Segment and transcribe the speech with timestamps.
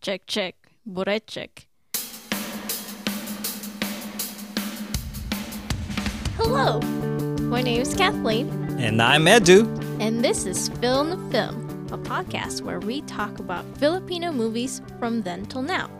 [0.00, 0.54] Check, check.
[0.88, 1.66] Boreczek.
[6.36, 6.80] Hello,
[7.50, 9.66] my name is Kathleen, And I'm Edu.
[10.00, 15.20] and this is Film the Film, a podcast where we talk about Filipino movies from
[15.22, 15.90] then till now,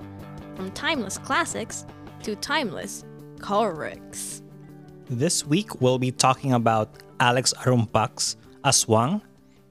[0.56, 1.84] from timeless classics
[2.22, 3.04] to timeless
[3.38, 4.42] corrects.
[5.10, 6.88] This week we'll be talking about
[7.18, 9.20] Alyx Arumpac's Aswang,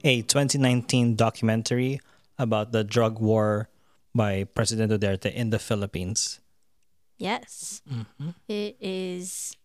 [0.04, 2.00] a 2019 documentary
[2.38, 3.68] about the drug war
[4.14, 6.40] by President Duterte in the Philippines.
[7.18, 8.30] Yes, mm-hmm.
[8.48, 9.56] It is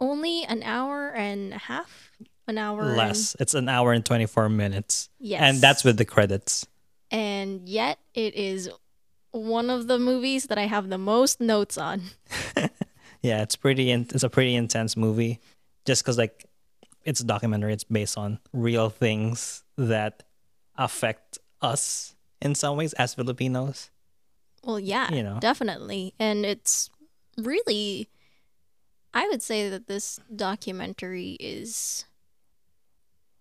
[0.00, 2.12] only an hour and a half,
[2.46, 3.36] an hour and- Less.
[3.40, 5.08] It's an hour and 24 minutes.
[5.18, 5.40] Yes.
[5.42, 6.66] And that's with the credits.
[7.10, 8.68] and yet it is
[9.32, 12.02] one of the movies that I have the most notes on.
[13.20, 15.40] Yeah, it's pretty in- it's a pretty intense movie
[15.84, 16.46] just cuz like
[17.04, 20.22] it's a documentary, it's based on real things that
[20.76, 23.90] affect us in some ways as Filipinos.
[24.64, 25.38] Well, yeah, You know.
[25.40, 26.14] definitely.
[26.18, 26.90] And it's
[27.36, 28.08] really,
[29.14, 32.04] I would say that this documentary is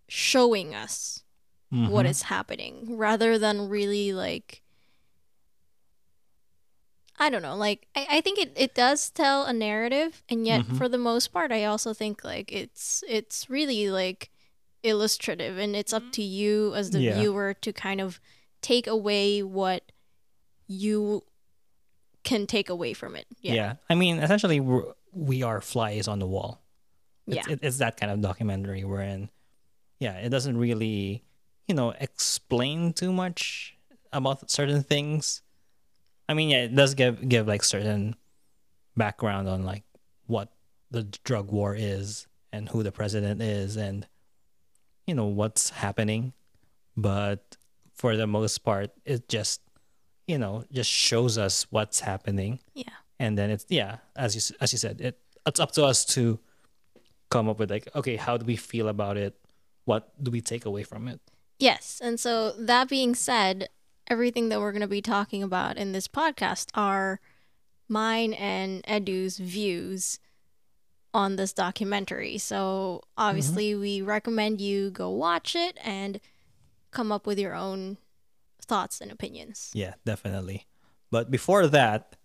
[0.08, 1.24] showing us
[1.70, 2.10] what Mhm.
[2.10, 4.62] is happening rather than really like,
[7.20, 10.24] I don't know, like, I, I think it, it does tell a narrative.
[10.30, 10.78] And yet, Mhm.
[10.78, 14.30] for the most part, I also think like it's, it's really like
[14.84, 17.16] illustrative and it's up to you as the Yeah.
[17.16, 18.22] viewer to kind of
[18.68, 19.82] take away what
[20.68, 21.24] you
[22.24, 23.26] can take away from it.
[23.40, 23.54] Yeah.
[23.54, 23.74] Yeah.
[23.90, 26.62] I mean, essentially, we're, we are flies on the wall.
[27.26, 27.40] Yeah.
[27.40, 29.30] It's, it, it's that kind of documentary wherein,
[30.00, 31.24] yeah, it doesn't really,
[31.68, 33.78] you know, explain too much
[34.12, 35.42] about certain things.
[36.28, 38.16] I mean, yeah, it does give give like certain
[38.98, 39.84] background on like
[40.26, 40.52] what
[40.92, 44.06] the drug war is and who the president is and
[45.06, 46.34] you know what's happening,
[46.98, 47.57] but
[47.98, 49.62] for the most part, it just
[50.28, 52.98] you know just shows us what's happening Yeah.
[53.18, 56.38] and then it's yeah as you as you said it it's up to us to
[57.30, 59.40] come up with like okay how do we feel about it
[59.86, 61.22] what do we take away from it
[61.60, 62.00] Yes.
[62.04, 63.70] And so, that being said,
[64.08, 67.20] everything that we're going to be talking about in this podcast are
[67.90, 70.20] mine and Edu's views
[71.14, 72.38] on this documentary.
[72.38, 73.82] So, obviously, mm-hmm.
[73.82, 76.20] we recommend you go watch it and
[76.98, 77.98] come up with your own
[78.70, 79.70] thoughts and opinions.
[79.74, 80.66] yeah definitely
[81.12, 82.16] but before that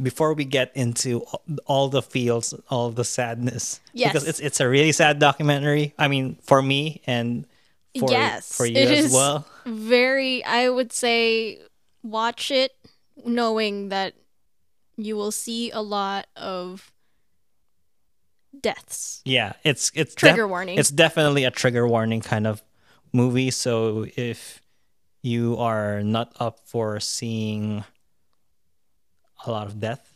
[0.00, 1.20] before we get into
[1.66, 6.36] all- the feels all the sadness because it's it's a really sad documentary i mean
[6.42, 7.46] for me and
[8.00, 8.56] for yes.
[8.56, 11.60] for you it as is well Very, I would say,
[12.02, 12.72] watch it
[13.24, 14.14] knowing that
[14.96, 16.90] you will see a lot of
[18.60, 19.20] deaths.
[19.24, 20.78] yeah it's it's Trigger warning.
[20.78, 22.62] it's definitely a trigger warning kind of
[23.12, 24.60] movie so if
[25.22, 27.84] you are not up for seeing
[29.46, 30.14] a lot of death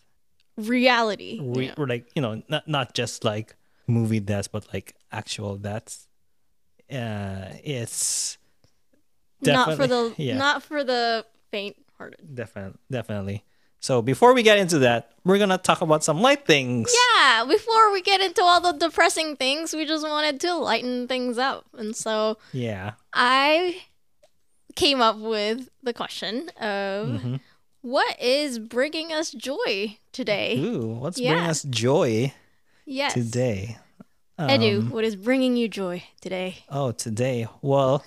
[0.57, 1.41] reality.
[1.41, 1.75] we, know.
[1.77, 3.55] we're like you know not not just like
[3.87, 6.09] movie deaths but like actual deaths
[6.91, 8.39] uh it's
[9.43, 10.37] not for the yeah.
[10.37, 12.35] not for the faint hearted.
[12.35, 13.45] definitely definitely
[13.81, 17.93] so before we get into that we're gonna talk about some light things Yeah, before
[17.93, 21.65] we get into all the depressing things, we just wanted to lighten things up.
[21.77, 23.83] And so yeah I
[24.75, 27.41] came up with the question of Mhm.
[27.83, 30.57] what is bringing us joy today?
[30.59, 32.33] ooh what's bringing us joy
[32.85, 33.15] Yes.
[33.15, 33.79] today
[34.39, 36.65] Edu, Um, what is bringing you joy today?
[36.69, 38.05] oh today well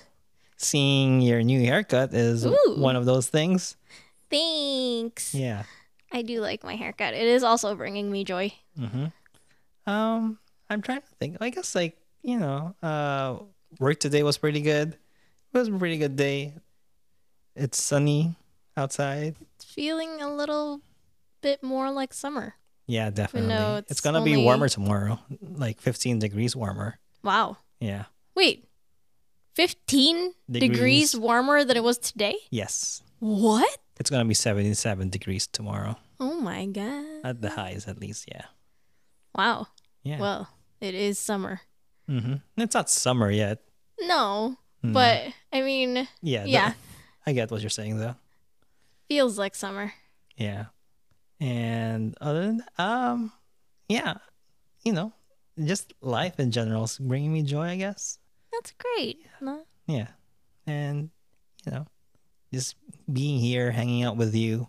[0.56, 2.74] seeing your new haircut is Ooh.
[2.76, 3.76] one of those things
[4.30, 5.34] Thanks.
[5.34, 5.64] yeah
[6.12, 7.14] I do like my haircut.
[7.14, 8.52] It is also bringing me joy.
[8.78, 9.06] Mm-hmm.
[9.90, 11.36] Um, I'm trying to think.
[11.40, 13.36] I guess like you know, uh,
[13.78, 14.96] work today was pretty good.
[15.52, 16.54] It was a pretty good day.
[17.56, 18.36] It's sunny
[18.76, 19.36] outside.
[19.56, 20.80] It's feeling a little
[21.42, 22.54] bit more like summer.
[22.86, 23.54] Yeah, definitely.
[23.78, 26.98] it's it's, gonna be warmer tomorrow, like 15 degrees warmer.
[27.22, 27.58] Wow.
[27.78, 28.06] Yeah.
[28.34, 28.66] Wait.
[29.54, 31.16] 15 degrees, Degrees.
[31.16, 32.36] warmer than it was today?
[32.50, 33.02] Yes.
[33.18, 33.78] What?
[34.00, 37.04] It's gonna be 77 degrees tomorrow Oh my god.
[37.22, 38.24] at the highs, at least.
[38.26, 38.46] Yeah.
[39.34, 39.68] Wow.
[40.02, 40.18] Yeah.
[40.18, 40.48] Well,
[40.80, 41.60] it is summer.
[42.08, 42.36] mm-hmm.
[42.56, 43.60] It's not summer yet.
[44.00, 44.94] No, Mm.
[44.94, 46.44] but I mean, Yeah.
[46.44, 46.72] the- yeah,
[47.26, 48.16] I get what you're saying though.
[49.08, 49.92] feels like summer.
[50.36, 50.66] Yeah.
[51.40, 53.32] And other than that, um,
[53.88, 54.14] yeah,
[54.84, 55.12] you know,
[55.62, 58.18] just life in general is bringing me joy, I guess.
[58.52, 59.26] That's great.
[59.40, 59.66] No?
[59.86, 60.08] Yeah.
[60.66, 61.10] And,
[61.66, 61.86] you know,
[62.52, 62.76] just
[63.10, 64.68] being here, hanging out with you,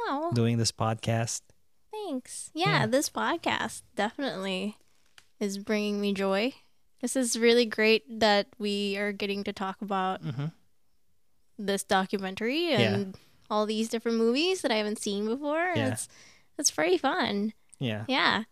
[0.00, 1.42] Oh, doing this podcast.
[1.90, 2.50] thanks.
[2.54, 2.86] Yeah, Yeah.
[2.86, 4.76] this podcast definitely
[5.40, 6.52] is bringing me joy.
[7.00, 10.46] This is really great that we are getting to talk about Mm-hmm.
[11.58, 13.16] this documentary and
[13.50, 15.72] all these different movies that I haven't seen before.
[15.76, 15.92] Yeah.
[15.92, 16.08] It's
[16.58, 17.52] it's very fun.
[17.78, 18.04] Yeah.
[18.08, 18.44] Yeah.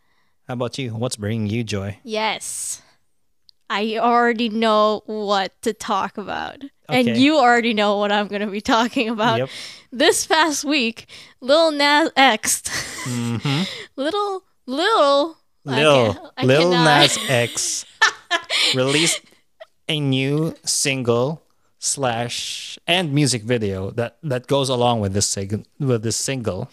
[0.49, 0.95] How about you?
[0.95, 1.99] What's bringing you joy?
[2.05, 2.83] Yes.
[3.71, 6.63] I already know what to talk about.
[6.89, 9.39] And you already know what I'm going to be talking about.
[9.39, 9.49] Yep.
[9.93, 11.07] This past week,
[11.41, 12.63] Lil Nas X,
[13.07, 13.63] Mm-hmm.
[13.97, 16.85] little, little, Lil can't- I Lil cannot.
[17.03, 17.87] Nas X
[18.75, 19.21] released
[19.89, 21.43] a new single
[21.79, 25.37] slash and music video that that goes along with this
[25.79, 26.69] with this single.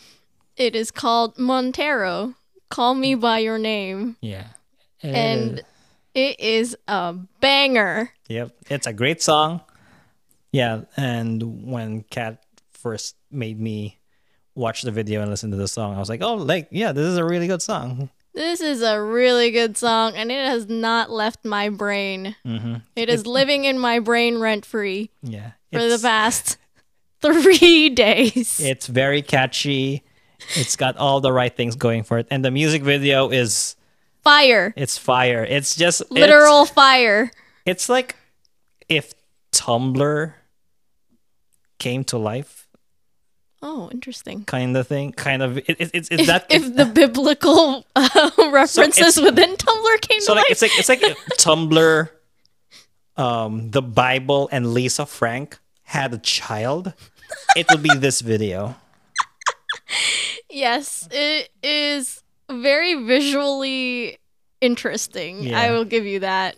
[0.58, 2.34] It is called Montero.
[2.70, 4.18] Call me by your name.
[4.22, 4.48] Yeah.
[5.02, 5.62] And
[6.18, 8.12] it is a banger.
[8.28, 9.62] Yep, it's a great song.
[10.52, 14.00] Yeah, and when Kat first made me
[14.56, 17.06] watch the video and listen to the song, I was like, "Oh, like yeah, this
[17.06, 21.10] is a really good song." This is a really good song, and it has not
[21.10, 22.36] left my brain.
[22.46, 22.76] Mm-hmm.
[22.96, 26.58] It is living in my brain rent free Yeah, for the past
[27.22, 28.60] three days.
[28.60, 30.04] it's very catchy.
[30.56, 33.76] It's got all the right things going for it, and the music video is
[34.28, 34.74] Fire.
[34.76, 35.44] it's fire.
[35.48, 37.32] It's just it's- Literal fire.
[37.66, 38.16] It's, like
[38.90, 39.14] if
[39.54, 40.34] Tumblr
[41.80, 42.68] came to life,
[43.62, 44.44] Oh, interesting.
[44.46, 45.14] kind of thing.
[45.14, 45.58] Kind of.
[45.58, 50.34] It, it, it's it's If, that if the biblical uh, references within Tumblr came so
[50.34, 50.52] to like life.
[50.52, 52.10] it's like it's like if Tumblr,
[53.18, 56.94] um, the Bible and Lisa Frank had a child,
[57.56, 58.76] it would be this video.
[60.50, 64.18] yes, it is very visually
[64.62, 65.54] interesting.
[65.54, 66.56] I will give you that.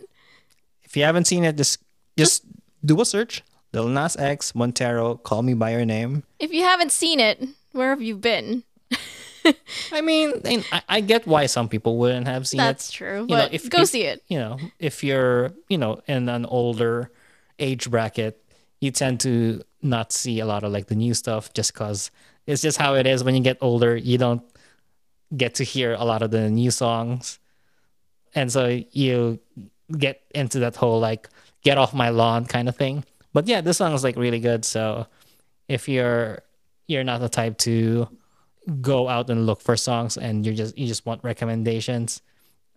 [0.84, 1.78] If you haven't seen it, just
[2.16, 2.42] just
[2.84, 3.42] do a search.
[3.72, 6.24] Lil Nas X Montero, call me by your name.
[6.40, 7.42] If you haven't seen it,
[7.72, 8.64] where have you been?
[9.92, 10.32] I mean,
[10.72, 12.64] I, I get why some people wouldn't have seen it.
[12.64, 13.20] That's true.
[13.20, 14.22] know, But if- go if- see it.
[14.28, 17.10] you know, if you're, you know, in an older
[17.58, 18.42] age bracket,
[18.80, 22.10] you tend to not see a lot of like the new stuff just because
[22.46, 23.22] it's just how it is.
[23.24, 24.42] When you get older, you don't
[25.36, 27.38] get to hear a lot of the new songs.
[28.34, 29.38] And so you
[29.96, 31.28] get into that whole like
[31.62, 33.04] get off my lawn kind of thing.
[33.32, 34.64] But yeah, this song is like really good.
[34.64, 35.06] So
[35.68, 36.42] if you're
[36.88, 38.08] you're not the type to
[38.80, 42.22] go out and look for songs and you just you just want recommendations,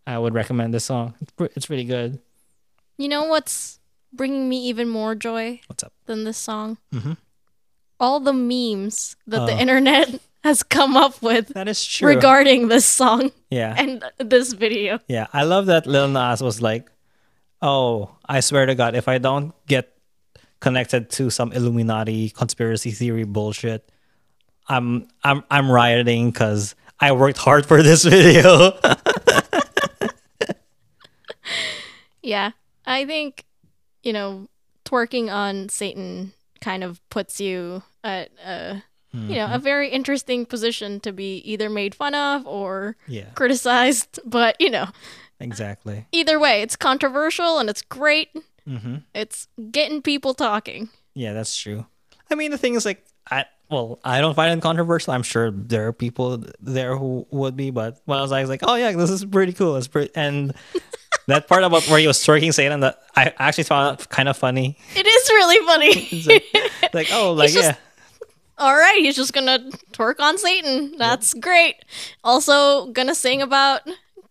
[0.07, 1.13] I would recommend this song.
[1.39, 2.19] It's, really good.
[2.97, 3.79] You know what's
[4.11, 5.93] bringing me even more joy What's up?
[6.05, 6.77] than this song?
[6.93, 7.17] Mhm.
[7.99, 9.57] All the memes that the Oh.
[9.59, 12.07] internet has come up with That is true.
[12.09, 14.99] regarding this song yeah, and this video.
[15.07, 15.27] yeah.
[15.33, 16.89] I love that Lil Nas was like,
[17.61, 19.95] "Oh, I swear to God, if I don't get
[20.59, 23.89] connected to some Illuminati conspiracy theory bullshit,
[24.67, 28.73] I'm I'm I'm rioting because I worked hard for this video."
[32.21, 32.51] Yeah.
[32.85, 33.45] I think,
[34.03, 34.47] you know,
[34.85, 38.81] twerking on Satan kind of puts you at a
[39.13, 44.19] you know, a very interesting position to be either made fun of or yeah, criticized,
[44.25, 44.87] but you know,
[45.39, 46.07] exactly.
[46.11, 48.29] either way, it's controversial and it's great.
[48.67, 50.89] hmm It's getting people talking.
[51.13, 51.85] Yeah, that's true.
[52.31, 55.13] I mean, the thing is, like, I well, I don't find it controversial.
[55.13, 58.49] I'm sure there are people there who would be, but when I was, I was
[58.49, 59.75] like, oh yeah, this is pretty cool.
[59.77, 60.53] It's pretty, and
[61.27, 64.77] that part about where he was twerking Satan, that I actually found kind of funny.
[64.95, 66.23] It is really funny.
[66.83, 67.75] Like, like, oh, like yeah,
[68.57, 70.95] All right, he's just gonna twerk on Satan.
[70.97, 71.75] That's great.
[72.23, 73.81] Also, gonna sing about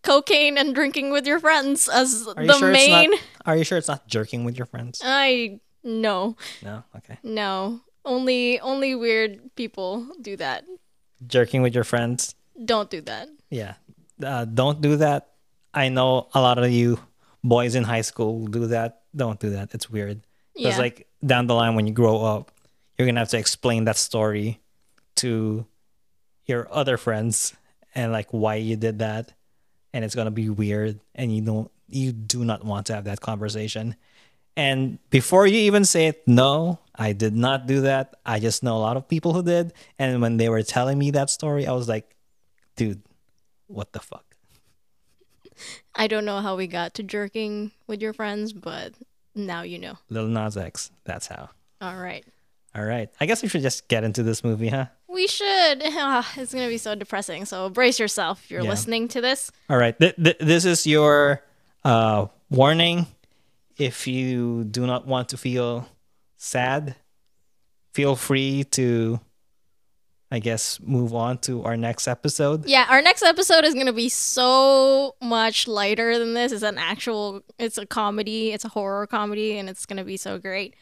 [0.03, 3.13] cocaine and drinking with your friends as are you the sure main.
[3.13, 3.47] it's not?
[3.47, 5.01] Are you sure it's not jerking with your friends?
[5.05, 7.81] I no, No, okay, no.
[8.05, 10.65] Only only weird people do that.
[11.27, 12.35] jerking with your friends.
[12.65, 13.29] Don't do that.
[13.51, 13.75] Yeah,
[14.25, 15.29] uh, don't do that.
[15.75, 16.99] I know a lot of you
[17.43, 19.03] boys in high school do that.
[19.15, 19.75] Don't do that.
[19.75, 20.23] It's weird.
[20.55, 20.79] Because Yeah.
[20.83, 22.51] like down the line when you grow up,
[23.03, 24.61] you're gonna have to explain that story
[25.17, 25.67] to
[26.47, 27.55] your other friends
[27.97, 29.33] and like why you did that,
[29.93, 33.21] and it's gonna be weird, and you don't you do not want to have that
[33.21, 33.97] conversation.
[34.57, 38.15] And before you even say it, no, I did not do that.
[38.25, 39.73] I just know a lot of people who did.
[39.99, 42.15] And when they were telling me that story, I was like,
[42.77, 43.03] dude,
[43.67, 44.37] what the fuck?
[45.95, 48.93] I don't know how we got to jerking with your friends, but
[49.35, 49.99] now you know.
[50.09, 50.91] Little Nas X.
[51.05, 51.51] That's how.
[51.81, 52.25] All right.
[52.75, 53.11] All right.
[53.21, 54.87] I guess we should just get into this movie, huh?
[55.09, 55.83] We should.
[55.85, 57.45] Ah, it's going to be so depressing.
[57.45, 58.71] So brace yourself if you're Yeah.
[58.71, 59.51] listening to this.
[59.69, 59.99] All right.
[59.99, 61.43] Th- th- this is your
[61.85, 63.07] uh, warning.
[63.79, 65.87] If you do not want to feel
[66.39, 66.95] sad,
[67.93, 69.21] feel free to,
[70.31, 72.67] I guess, move on to our next episode.
[72.67, 76.53] Yeah, our next episode is going to be so much lighter than this.
[76.53, 80.17] It's an actual, it's a comedy, it's a horror comedy, and it's going to be
[80.17, 80.75] so great.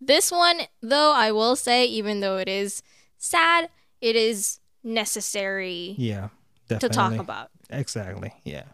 [0.00, 2.82] This one, though, I will say, even though it is
[3.18, 3.68] sad,
[4.00, 6.28] it is necessary Yeah,
[6.68, 7.50] to talk about.
[7.70, 8.32] Exactly.
[8.44, 8.64] Yeah,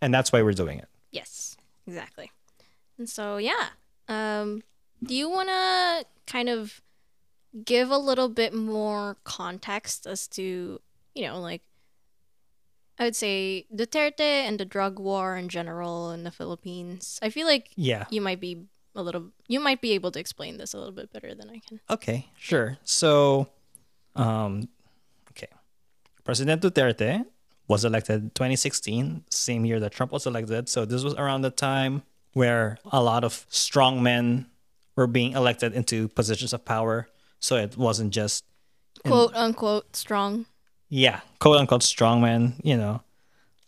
[0.00, 0.88] and that's why we're doing it.
[1.10, 1.56] Yes,
[1.86, 2.30] exactly.
[2.96, 3.68] And so, yeah.
[4.08, 4.62] Um,
[5.02, 6.80] do you want to kind of
[7.64, 10.80] give a little bit more context as to,
[11.14, 11.62] you know, like,
[12.98, 17.18] I would say Duterte and the drug war in general in the Philippines?
[17.22, 18.06] I feel like Yeah.
[18.10, 21.12] you might be a little, you might be able to explain this a little bit
[21.12, 21.80] better than I can.
[21.90, 22.78] Okay, sure.
[22.84, 23.48] So,
[24.16, 24.68] um,
[25.30, 25.48] okay,
[26.24, 27.24] President Duterte
[27.68, 30.68] was elected 2016, same year that Trump was elected.
[30.68, 32.02] So this was around the time
[32.32, 34.46] where a lot of strong men
[34.96, 37.08] were being elected into positions of power.
[37.40, 38.44] So it wasn't just
[39.04, 40.46] in- Quote unquote strong,
[40.88, 42.54] yeah, quote unquote strong men.
[42.64, 43.02] You know,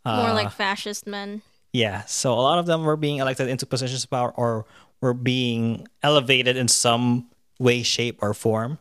[0.04, 1.42] more Uh, like fascist men.
[1.72, 4.66] Yeah, so a lot of them were being elected into positions of power or
[5.00, 7.28] were being elevated in some
[7.58, 8.78] way, shape, or form.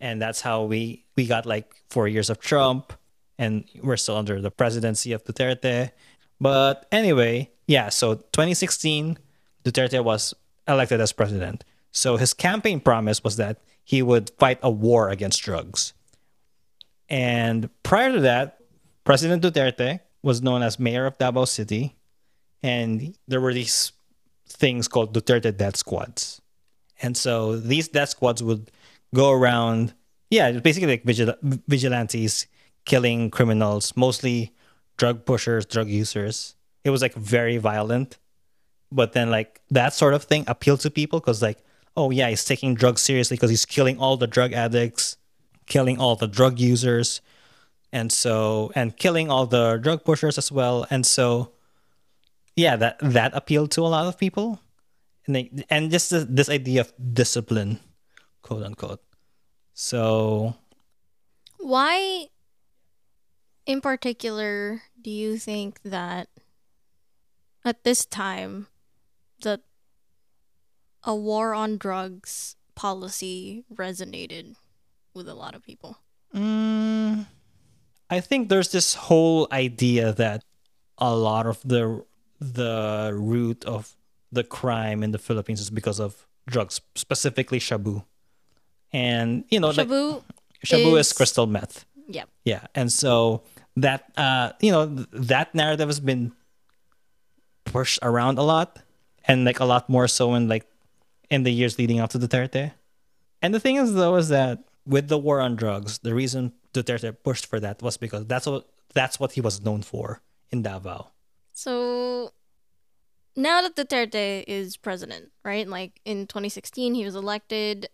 [0.00, 2.92] And that's how we we got like four years of Trump,
[3.38, 5.90] and we're still under the presidency of Duterte.
[6.40, 7.88] But anyway, yeah.
[7.90, 9.18] So 2016,
[9.64, 10.34] Duterte was
[10.66, 11.64] elected as president.
[11.92, 15.92] So his campaign promise was that he would fight a war against drugs.
[17.08, 18.58] And prior to that,
[19.04, 21.94] President Duterte was known as mayor of Davao City,
[22.62, 23.92] and there were these
[24.48, 26.40] things called Duterte death squads.
[27.02, 28.70] And so these death squads would
[29.14, 29.94] go around,
[30.30, 32.46] yeah, basically like vigil- vigilantes
[32.84, 34.54] killing criminals, mostly
[34.96, 36.54] drug pushers, drug users.
[36.84, 38.18] It was like very violent.
[38.92, 41.58] But then like that sort of thing appealed to people because like,
[41.96, 45.16] oh yeah, he's taking drugs seriously because he's killing all the drug addicts,
[45.66, 47.20] killing all the drug users
[47.94, 51.52] and so and killing all the drug pushers as well and so
[52.56, 54.60] yeah that that appealed to a lot of people
[55.26, 57.80] and they, and just this, this idea of discipline
[58.42, 59.00] quote unquote
[59.74, 60.54] so
[61.58, 62.28] Why,
[63.66, 66.28] in particular, do you think that
[67.64, 68.68] at this time
[69.42, 69.62] that
[71.02, 74.54] a war on drugs policy resonated
[75.12, 75.98] with a lot of people?
[76.34, 77.26] mm,
[78.10, 80.44] i think there's this whole idea that
[80.98, 82.04] a lot of the
[82.52, 83.96] the root of
[84.32, 88.04] the crime in the philippines is because of drugs specifically shabu
[88.92, 90.22] and you know like Shabu,
[90.64, 92.28] shabu is is- crystal meth Yeah.
[92.44, 93.40] Yeah, and so
[93.80, 94.84] that uh, you know
[95.32, 96.36] that narrative has been
[97.64, 98.78] pushed around a lot,
[99.24, 100.66] and like a lot more so in like
[101.30, 102.72] in the years leading up to Duterte.
[103.40, 107.16] And the thing is, though, is that with the war on drugs, the reason Duterte
[107.24, 110.20] pushed for that was because that's what that's what he was known for
[110.52, 111.08] in Davao.
[111.54, 112.32] So
[113.36, 115.66] now that Duterte is president, right?
[115.66, 117.88] Like in 2016, he was elected.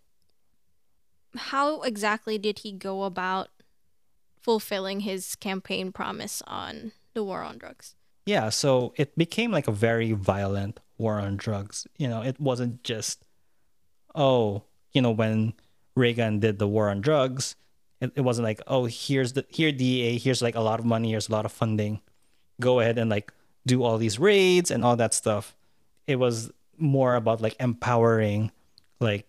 [1.36, 3.48] How exactly did he go about
[4.40, 7.94] fulfilling his campaign promise on the war on drugs?
[8.24, 11.86] Yeah, so it became like a very violent war on drugs.
[11.98, 13.22] You know, it wasn't just,
[14.14, 15.52] oh, you know, when
[15.94, 17.56] Reagan did the war on drugs,
[18.00, 21.10] it, it wasn't like, oh, here's the here DEA, here's like a lot of money,
[21.10, 22.00] here's a lot of funding.
[22.58, 23.32] Go ahead and like
[23.66, 25.56] do all these raids and all that stuff.
[26.06, 28.50] It was more about like empowering
[29.00, 29.26] like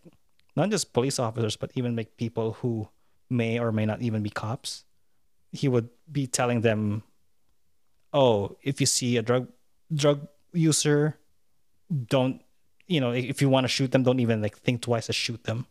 [0.56, 2.90] not just police officers, but even like people who
[3.30, 4.84] may or may not even be cops.
[5.52, 7.04] He would be telling them
[8.14, 9.48] oh, if you see a drug
[9.94, 11.18] drug user,
[12.08, 12.42] don't
[12.88, 15.44] you know if you want to shoot them, don't even like think twice to shoot
[15.44, 15.66] them.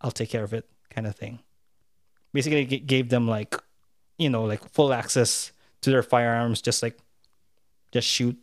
[0.00, 1.40] I'll take care of it, kind of thing.
[2.32, 3.56] Basically, gave them like,
[4.18, 6.98] you know, like full access to their firearms, just like,
[7.94, 8.36] just shoot.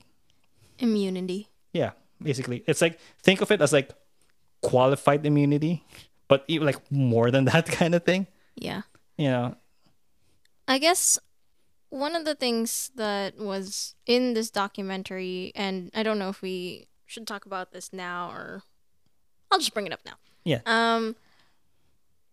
[0.79, 1.50] Immunity.
[1.74, 1.91] Yeah,
[2.24, 3.91] basically, it's like think of it as like
[4.62, 5.84] qualified immunity,
[6.27, 8.27] but even like more than that kind of thing.
[8.55, 8.84] Yeah.
[9.17, 9.55] You know,
[10.67, 11.20] I guess
[11.89, 16.88] one of the things that was in this documentary, and I don't know if we
[17.05, 18.63] should talk about this now or
[19.51, 20.15] I'll just bring it up now.
[20.46, 20.62] Yeah.
[20.65, 21.17] Um,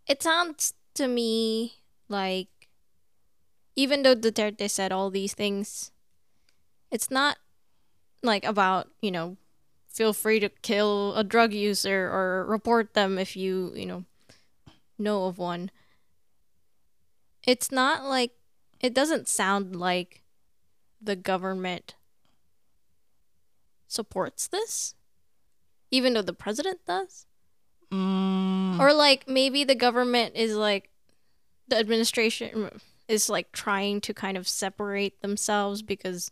[0.07, 1.75] it sounds to me
[2.09, 2.49] like
[3.75, 5.91] even though Duterte said all these things,
[6.91, 7.39] it's not
[8.23, 9.37] like about, you know,
[9.89, 14.05] feel free to kill a drug user or report them if you, you know,
[14.99, 15.71] know of one.
[17.47, 18.33] It's not like
[18.81, 20.23] it doesn't sound like
[21.01, 21.95] the government
[23.87, 24.95] supports this,
[25.91, 27.27] even though the president does.
[27.93, 30.91] mm, Or like maybe the government is like
[31.69, 32.71] the administration
[33.09, 36.31] is like trying to kind of separate themselves because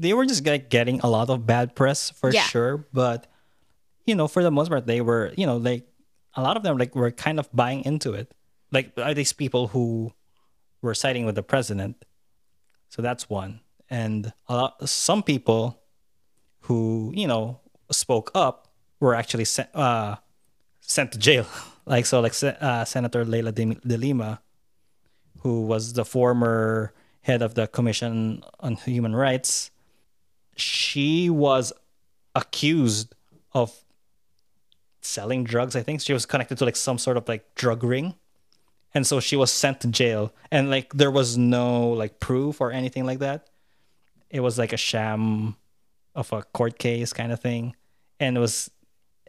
[0.00, 2.42] they were just like getting a lot of bad press for Yeah.
[2.48, 3.26] sure but
[4.06, 5.86] you know, for the most part, they were, you know, like
[6.34, 8.32] a lot of them like were kind of buying into it.
[8.72, 10.10] Like are these people who
[10.82, 12.02] were siding with the president.
[12.88, 13.60] So that's one.
[13.88, 15.78] And a lot, some people
[16.66, 17.60] who, you know,
[17.92, 18.66] spoke up
[18.98, 20.16] were actually sent, uh,
[20.80, 21.46] sent to jail.
[21.86, 24.40] like, so like uh, Senator Leila de, de Lima,
[25.40, 26.92] who was the former
[27.22, 29.69] head of the Commission on Human Rights,
[30.56, 31.72] she was
[32.34, 33.14] accused
[33.52, 33.72] of
[35.00, 35.76] selling drugs.
[35.76, 38.14] I think she was connected to like some sort of like drug ring.
[38.92, 42.72] And so she was sent to jail and like there was no like proof or
[42.72, 43.48] anything like that.
[44.30, 45.56] It was like a sham
[46.14, 47.76] of a court case kind of thing.
[48.18, 48.70] And it was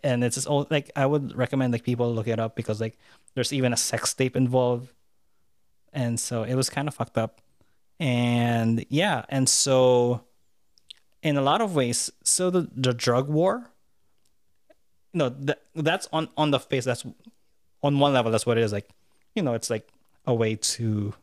[0.03, 2.97] and it's all like I would recommend like people look it up because like
[3.35, 4.91] there's even a sex tape involved.
[5.93, 7.41] And so it was kind of fucked up.
[7.99, 10.23] And yeah, and so
[11.23, 13.69] in a lot of ways, so the, the drug war
[15.13, 17.05] no that that's on on the face that's
[17.83, 18.87] on one level that's what it is like
[19.35, 19.89] you know it's like
[20.25, 21.13] a way to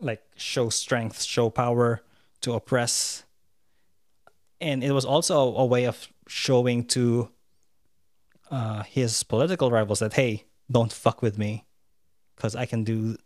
[0.00, 2.02] like show strength show power
[2.40, 3.24] to oppress.
[4.60, 7.30] And it was also a way of showing to
[8.50, 11.66] uh, his political rivals that hey don't fuck with me
[12.34, 13.16] because i can do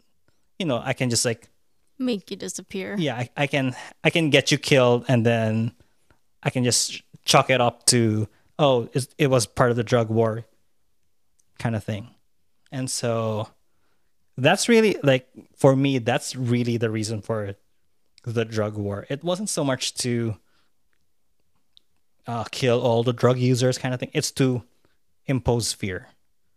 [0.59, 1.49] you know i can just like
[2.05, 5.73] make you disappear yeah I, I can i can get you killed and then
[6.43, 8.29] i can just chalk it up to
[8.63, 10.45] oh, it was part of the drug war
[11.59, 12.11] kind of thing.
[12.71, 13.49] And so
[14.37, 17.55] that's really like for me that's really the reason for
[18.25, 19.07] the drug war.
[19.09, 20.37] It wasn't so much to
[22.27, 24.11] uh, kill all the drug users kind of thing.
[24.15, 24.63] It's to
[25.27, 26.09] impose fear.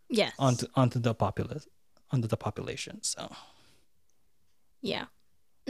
[0.07, 0.33] Yes.
[0.37, 1.67] Onto onto the populace
[2.11, 3.01] onto the population.
[3.01, 3.33] So
[4.81, 5.05] Yeah.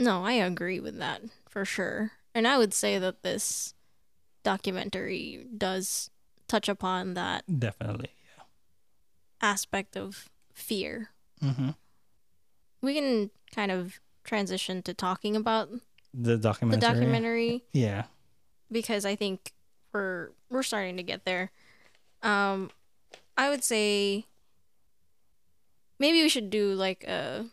[0.06, 2.12] No, I agree with that for sure.
[2.32, 3.74] And I would say that this
[4.44, 6.10] documentary does
[6.46, 8.44] touch upon that definitely yeah.
[9.42, 11.08] aspect of fear.
[11.42, 11.70] Mm-hmm.
[12.82, 15.70] We can kind of transition to talking about
[16.14, 16.80] the documentary.
[16.80, 18.04] The documentary, yeah,
[18.70, 19.54] because I think
[19.92, 21.50] we're we're starting to get there.
[22.22, 22.70] Um,
[23.36, 24.26] I would say
[25.98, 27.46] maybe we should do like a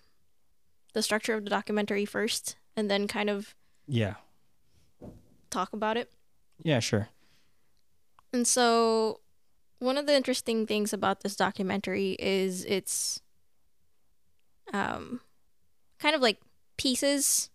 [0.93, 3.55] the structure of the documentary first, and then kind of
[3.87, 4.15] yeah
[5.49, 6.11] talk about it.
[6.63, 7.09] Yeah, sure.
[8.31, 9.19] And so,
[9.79, 13.21] one of the interesting things about this documentary is it's
[14.73, 15.21] um,
[15.99, 16.39] kind of like
[16.77, 17.49] pieces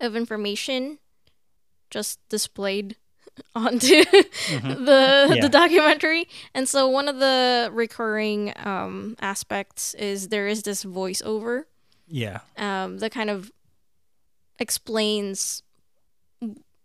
[0.00, 0.98] of information
[1.90, 2.96] just displayed
[3.54, 4.84] onto mm-hmm.
[4.84, 5.40] the yeah.
[5.40, 6.28] the documentary.
[6.54, 11.64] And so one of the recurring um, aspects is there is this voiceover.
[12.06, 12.40] Yeah.
[12.56, 13.50] Um, that kind of
[14.58, 15.62] explains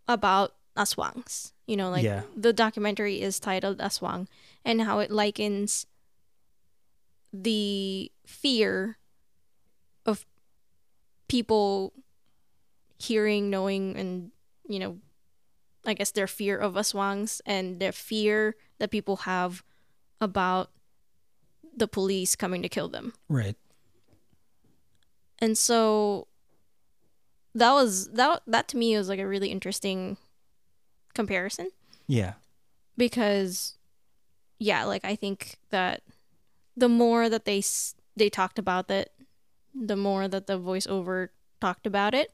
[0.08, 1.52] about aswangs.
[1.66, 2.22] You know, like yeah.
[2.36, 4.26] the documentary is titled Aswang
[4.64, 5.86] and how it likens
[7.32, 8.98] the fear
[10.04, 10.26] of
[11.28, 11.92] people
[12.98, 14.32] hearing, knowing, and,
[14.68, 14.98] you know,
[15.86, 19.62] I guess their fear of aswangs and their fear that people have
[20.20, 20.70] about
[21.76, 23.14] the police coming to kill them.
[23.28, 23.56] Right.
[25.40, 26.26] And so
[27.54, 30.16] that was that that to me was like a really interesting
[31.14, 31.70] comparison.
[32.06, 32.34] Yeah.
[32.96, 33.76] Because
[34.58, 36.02] yeah, like I think that
[36.76, 37.62] the more that they
[38.16, 39.12] they talked about it,
[39.74, 41.28] the more that the voiceover
[41.60, 42.32] talked about it,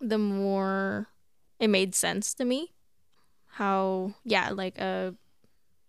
[0.00, 1.08] the more
[1.58, 2.72] it made sense to me.
[3.54, 5.12] How yeah, like uh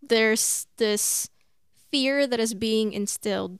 [0.01, 1.30] there's this
[1.91, 3.60] fear that is being instilled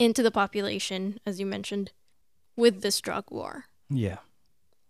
[0.00, 1.92] into the population as you mentioned
[2.56, 3.66] with this drug war.
[3.88, 4.16] Yeah.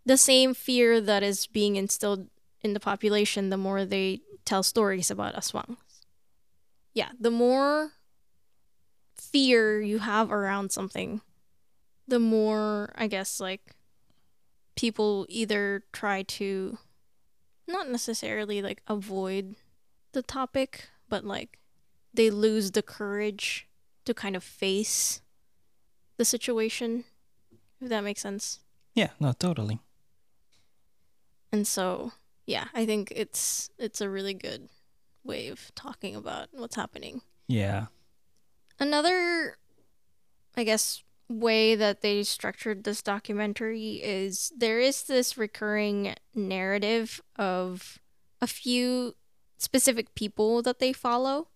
[0.07, 2.29] The same fear that is being instilled
[2.62, 5.77] in the population, the more they tell stories about aswangs.
[6.94, 7.92] Yeah, the more
[9.16, 11.20] fear you have around something,
[12.09, 13.75] the more, I guess, like,
[14.77, 16.79] people either try to
[17.68, 19.55] not necessarily like avoid
[20.12, 21.59] the topic, but like
[22.14, 23.68] they lose the courage
[24.05, 25.21] to kind of face
[26.17, 27.05] the situation,
[27.81, 28.61] if that makes sense.
[28.95, 29.81] Yeah, no, totally.
[31.53, 32.13] And so
[32.47, 34.69] yeah, I think it's it's a really good
[35.25, 37.23] way of talking about what's happening.
[37.47, 37.87] Yeah.
[38.79, 39.57] Another
[40.57, 48.01] I guess way that they structured this documentary is there is this recurring narrative of
[48.41, 49.15] a few
[49.57, 51.49] specific people that they follow.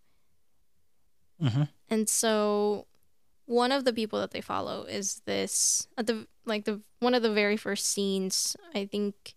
[1.42, 1.64] Mm-hmm.
[1.94, 2.86] And so
[3.46, 7.22] one of the people that they follow is this at the like the one of
[7.22, 9.34] the very first scenes, I think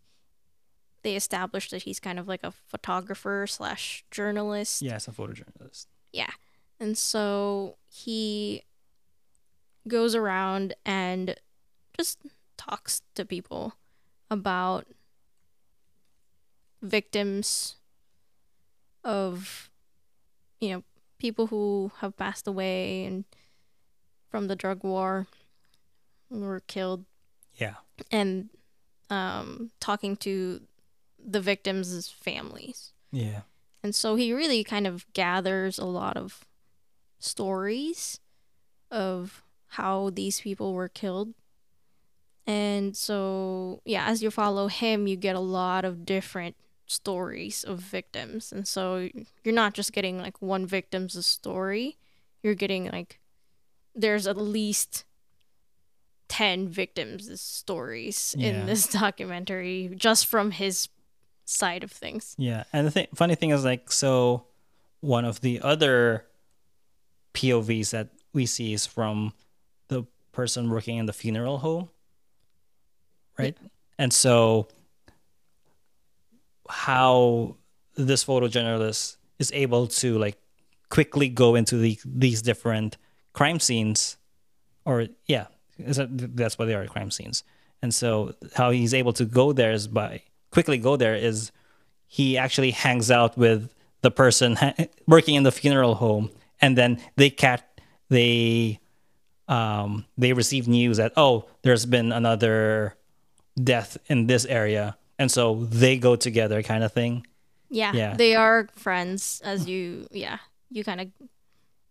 [1.03, 4.81] they established that he's kind of like a photographer slash journalist.
[4.81, 5.85] Yeah, it's a photojournalist.
[6.11, 6.31] Yeah.
[6.79, 8.63] And so he
[9.87, 11.35] goes around and
[11.95, 12.17] just
[12.57, 13.75] talks to people
[14.31, 14.87] about
[16.81, 17.75] victims
[19.03, 19.69] of
[20.59, 20.83] you know
[21.17, 23.25] people who have passed away and
[24.29, 25.27] from the drug war
[26.29, 27.05] were killed
[27.55, 27.75] Yeah.
[28.11, 28.49] and
[29.09, 30.61] um talking to
[31.23, 32.91] the victims' families.
[33.11, 33.41] Yeah.
[33.83, 36.45] And so he really kind of gathers a lot of
[37.19, 38.19] stories
[38.91, 41.33] of how these people were killed.
[42.45, 46.55] And so, yeah, as you follow him, you get a lot of different
[46.87, 48.51] stories of victims.
[48.51, 49.09] And so
[49.43, 51.97] you're not just getting like one victim's story,
[52.41, 53.19] you're getting like
[53.93, 55.03] there's at least
[56.29, 58.47] 10 victims' stories Yeah.
[58.49, 60.89] in this documentary just from his
[61.45, 62.35] side of things.
[62.37, 64.45] Yeah, and the thing, funny thing is like so,
[64.99, 66.25] one of the other
[67.33, 69.33] POVs that we see is from
[69.87, 71.89] the person working in the funeral home,
[73.37, 73.55] right?
[73.97, 74.67] And so,
[76.69, 77.55] how
[77.95, 80.37] this photojournalist is able to like
[80.89, 82.97] quickly go into the these different
[83.33, 84.17] crime scenes,
[84.85, 85.47] or yeah,
[85.79, 87.43] that's what they are crime scenes.
[87.81, 91.51] And so, how he's able to go there is by quickly go there is
[92.07, 93.69] he actually hangs out with
[94.01, 94.73] the person ha-
[95.07, 96.29] working in the funeral home
[96.61, 98.79] and then they cat they
[99.47, 102.95] um they receive news that oh there's been another
[103.61, 107.25] death in this area and so they go together kind of thing
[107.69, 108.15] Yeah, Yeah.
[108.15, 110.37] they are friends as you yeah,
[110.69, 111.07] you kind of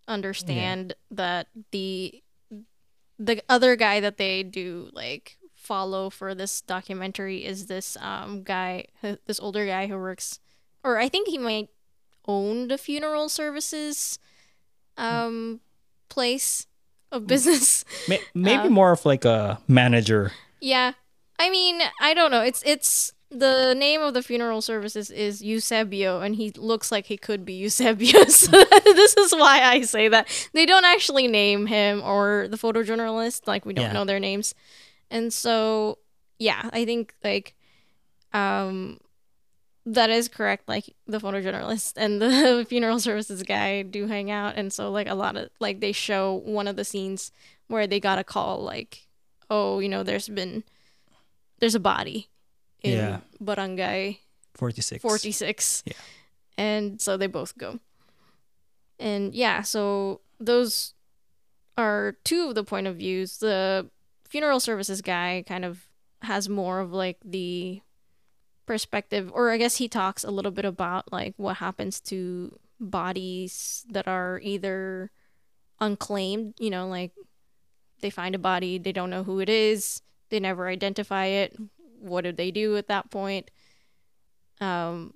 [0.08, 2.22] understand that the
[3.18, 8.84] the other guy that they do like follow for this documentary is this um guy
[9.26, 10.38] this older guy who works
[10.84, 11.68] or I think he might
[12.28, 14.18] own the funeral services
[14.96, 15.60] um
[16.08, 16.66] place
[17.12, 17.84] of business.
[18.34, 20.92] Maybe Um, more of like a manager Yeah.
[21.38, 22.40] I mean, I don't know.
[22.42, 27.16] It's it's the name of the funeral services is Eusebio, and he looks like he
[27.16, 28.24] could be Eusebio.
[28.28, 28.50] So
[28.84, 33.46] this is why I say that they don't actually name him or the photojournalist.
[33.46, 33.92] Like we don't Yeah.
[33.92, 34.54] know their names,
[35.10, 35.98] and so
[36.38, 37.54] yeah, I think like
[38.32, 38.98] um
[39.86, 40.68] that is correct.
[40.68, 45.14] Like the photojournalist and the funeral services guy do hang out, and so like a
[45.14, 47.32] lot of like they show one of the scenes
[47.68, 49.06] where they got a call like,
[49.50, 50.62] oh, you know, there's been
[51.58, 52.28] there's a body
[52.82, 53.20] in Yeah.
[53.40, 54.20] Barangay
[54.54, 55.82] 46 46.
[55.86, 55.92] Yeah.
[56.58, 57.78] And so they both go.
[58.98, 60.94] And yeah, so those
[61.76, 63.38] are two of the point of views.
[63.38, 63.90] The
[64.28, 65.86] funeral services guy kind of
[66.22, 67.82] has more of like the
[68.64, 73.84] perspective or I guess he talks a little bit about like what happens to bodies
[73.90, 75.10] that are either
[75.80, 77.12] unclaimed, you know, like
[78.00, 81.56] they find a body, they don't know who it is, they never identify it.
[82.00, 83.50] What do they do at that point?
[84.60, 85.14] um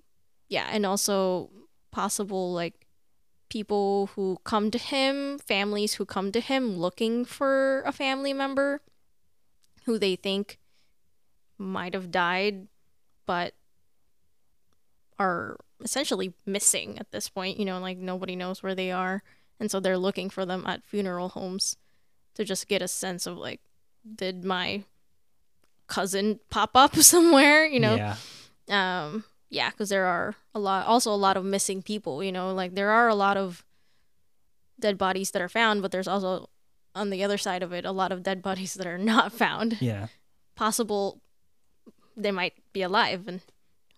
[0.49, 1.51] yeah and also
[1.91, 2.87] possible like
[3.49, 8.81] people who come to him families who come to him looking for a family member
[9.85, 10.59] who they think
[11.59, 12.69] might have died
[13.27, 13.55] but
[15.19, 19.23] are essentially missing at this point you know like nobody knows where they are
[19.59, 21.77] and so they're looking for them at funeral homes
[22.35, 23.61] to just get a sense of like
[24.15, 24.85] did my
[25.91, 27.97] cousin pop up somewhere you know?
[27.97, 28.17] Yeah.
[28.71, 32.55] Um yeah because there are a lot also a lot of missing people you know?
[32.55, 33.65] Like there are a lot of
[34.79, 36.49] dead bodies that are found but there's also
[36.95, 39.77] on the other side of it a lot of dead bodies that are not found.
[39.83, 40.07] Yeah.
[40.55, 41.21] Possible
[42.17, 43.41] they might be alive and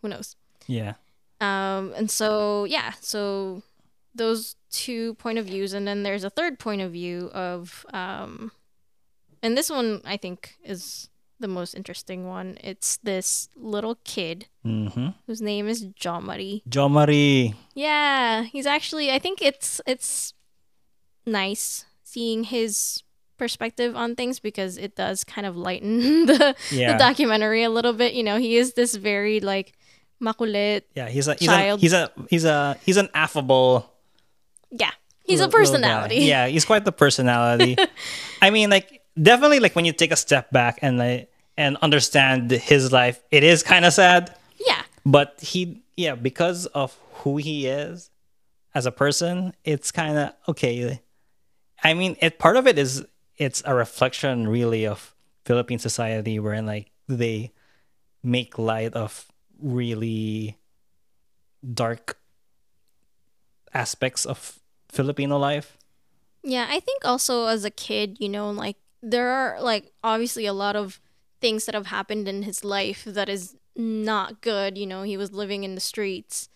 [0.01, 0.35] who knows?
[0.67, 0.95] Yeah.
[1.41, 3.63] Um and so yeah so
[4.15, 8.53] those two point of views and then there's a third point of view of um
[9.43, 11.09] and this one i think is
[11.43, 15.09] the most interesting one it's this little kid mm-hmm.
[15.27, 16.63] whose name is Jomari.
[16.69, 17.55] Jomari.
[17.75, 20.33] Yeah, he's actually I think it's it's
[21.27, 23.03] nice seeing his
[23.39, 26.93] perspective on things because it does kind of lighten the, Yeah.
[26.93, 28.15] the documentary a little bit.
[28.15, 29.73] You know, he is this very like
[30.23, 30.83] makulit.
[30.95, 31.81] yeah he's a he's a Child.
[31.81, 33.91] he's a he's a he's an affable
[34.71, 34.91] Yeah,
[35.27, 35.59] he's a little guy.
[35.59, 36.17] personality.
[36.31, 37.77] Yeah, he's quite the personality.
[38.43, 42.51] I mean, like definitely, like when you take a step back and like and understand
[42.51, 44.35] his life, it is kind of sad.
[44.67, 48.11] yeah, But he, yeah, because of who he is
[48.75, 51.01] as a person, it's kind of okay.
[51.85, 53.05] I mean, it part of it is
[53.37, 57.53] it's a reflection really of Philippine society, wherein like they
[58.23, 59.27] make light of
[59.61, 60.59] really
[61.63, 62.19] dark
[63.75, 64.59] aspects of
[64.91, 65.77] Filipino life.
[66.43, 70.53] Yeah, I think also as a kid, you know, like there are like obviously a
[70.53, 71.01] lot of
[71.43, 74.79] things that have happened in his life that is not good.
[74.79, 76.49] You know, he was living in the streets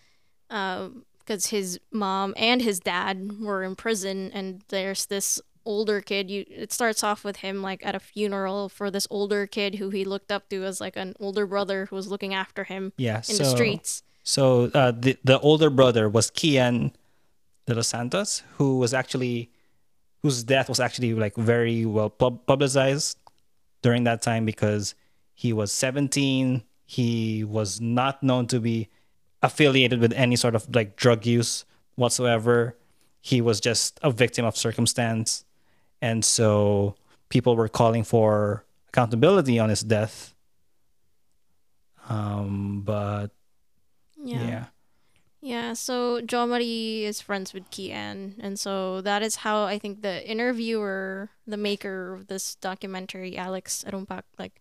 [0.49, 6.31] because his mom and his dad were in prison, and there's this older kid.
[6.31, 9.91] You it starts off with him like at a funeral for this older kid who
[9.91, 13.19] he looked up to as like an older brother who was looking after him Yeah.
[13.19, 14.03] in so, the streets.
[14.23, 16.93] So uh, the the older brother was Kian
[17.67, 19.51] de los Santos, who was actually
[20.23, 23.19] whose death was actually like very well pub- publicized
[23.83, 24.95] during that time because
[25.35, 26.63] he was 17.
[26.87, 28.89] He was not known to be
[29.43, 31.65] affiliated with any sort of like drug use
[31.97, 32.77] whatsoever.
[33.21, 35.45] He was just a victim of circumstance,
[36.01, 36.95] and so
[37.29, 40.33] people were calling for accountability on his death.
[42.09, 43.29] Um, but
[44.23, 44.43] Yeah.
[44.47, 44.65] yeah.
[45.47, 50.29] Yeah, so Jomari is friends with Kian, and so that is how I think the
[50.29, 54.61] interviewer, the maker of this documentary, Alyx Arumpac, like,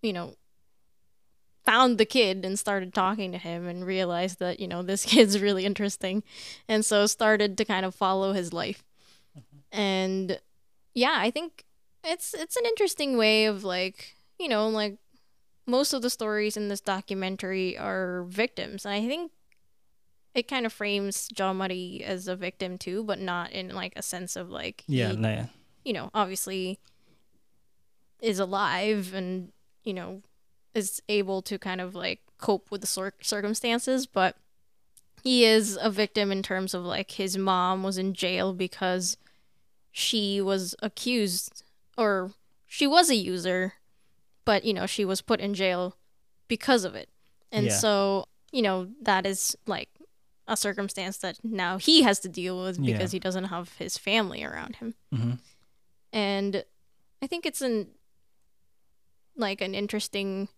[0.00, 0.36] you know,
[1.64, 5.40] found the kid and started talking to him and realized that, you know, this kid's
[5.40, 6.22] really interesting.
[6.68, 8.84] And so started to kind of follow his life.
[9.36, 9.80] Mm-hmm.
[9.80, 10.40] And
[10.94, 11.64] yeah, I think
[12.04, 14.98] it's it's an interesting way of like, you know, like
[15.66, 18.86] most of the stories in this documentary are victims.
[18.86, 19.32] And I think
[20.38, 24.36] it kind of frames Jomari as a victim too, but not in like a sense
[24.36, 25.44] of like Yeah, he, nah,
[25.84, 26.78] you know, obviously
[28.20, 29.52] is alive and,
[29.84, 30.22] you know,
[30.74, 34.36] is able to kind of like cope with the cir- circumstances, but
[35.22, 39.16] he is a victim in terms of like his mom was in jail because
[39.90, 41.62] she was accused
[41.96, 42.32] or
[42.66, 43.74] she was a user,
[44.44, 45.96] but you know, she was put in jail
[46.48, 47.08] because of it.
[47.50, 47.72] And Yeah.
[47.72, 49.88] so, you know, that is like
[50.48, 52.96] a circumstance that now he has to deal with Yeah.
[52.96, 55.34] because he doesn't have his family around him hmm
[56.12, 56.64] and
[57.22, 57.88] i think it's an
[59.36, 60.48] like an interesting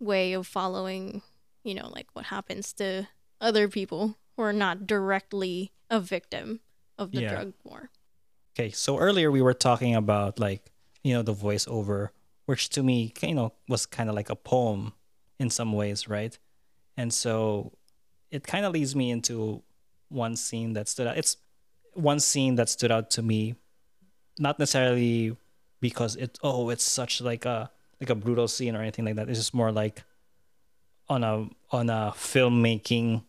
[0.00, 1.22] way of following
[1.64, 3.08] you know like what happens to
[3.40, 6.60] other people who are not directly a victim
[6.98, 7.28] of the Yeah.
[7.30, 7.90] drug war
[8.58, 10.72] Okay, so earlier we were talking about like
[11.04, 12.08] you know the voiceover,
[12.46, 14.94] which to me you know was kind of like a poem
[15.38, 16.36] in some ways, right?
[16.96, 17.72] And so
[18.30, 19.62] it kind of leads me into
[20.08, 21.16] one scene that stood out.
[21.16, 21.36] It's
[21.94, 23.54] one scene that stood out to me,
[24.38, 25.36] not necessarily
[25.80, 29.28] because it oh it's such like a like a brutal scene or anything like that.
[29.28, 30.02] It's just more like
[31.08, 33.24] on a on a filmmaking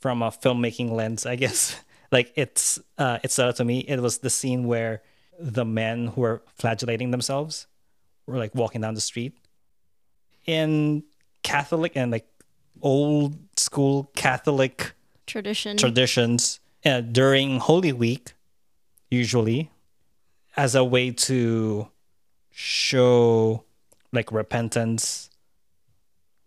[0.00, 1.80] from a filmmaking lens, I guess.
[2.12, 3.80] like it's uh it stood out to me.
[3.80, 5.02] It was the scene where
[5.38, 7.66] the men who were flagellating themselves
[8.26, 9.34] were like walking down the street.
[10.46, 11.04] In
[11.42, 12.26] Catholic and like
[12.82, 13.36] old
[13.70, 14.94] school Catholic
[15.26, 15.76] tradition.
[15.76, 16.58] traditions.
[16.84, 18.32] Uh, during Holy Week,
[19.10, 19.70] usually,
[20.56, 21.86] as a way to
[22.50, 23.62] show
[24.12, 25.30] like repentance,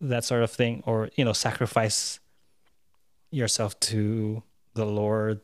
[0.02, 2.20] that sort of thing, or you know, sacrifice
[3.32, 5.40] yourself to the Lord.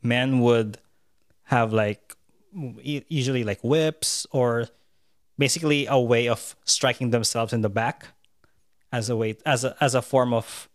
[0.00, 0.78] Men would
[1.44, 2.16] have like
[2.54, 4.68] usually like whips or
[5.36, 8.06] basically a way of striking themselves in the back
[8.92, 10.68] as a way as a as a form of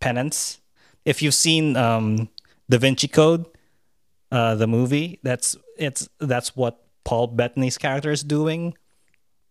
[0.00, 0.60] penance.
[1.04, 2.28] If you've seen um,
[2.70, 3.46] Da Vinci Code,
[4.30, 8.74] uh, the movie, that's it's that's what Paul Bettany's character is doing,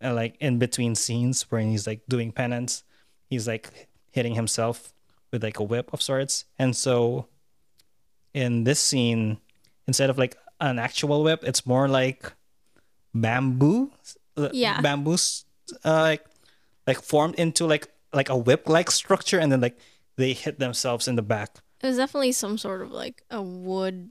[0.00, 2.84] and like in between scenes where he's like doing penance,
[3.28, 4.92] he's like hitting himself
[5.30, 7.26] with like a whip of sorts, and so
[8.34, 9.38] in this scene,
[9.86, 12.32] instead of like an actual whip, it's more like
[13.14, 13.90] bamboo,
[14.36, 14.80] uh, Yeah.
[14.80, 15.16] bamboo,
[15.84, 16.24] uh, like
[16.86, 19.78] like formed into like like a whip like structure, and then like
[20.16, 21.58] they hit themselves in the back.
[21.82, 24.10] it was definitely some sort of like a wood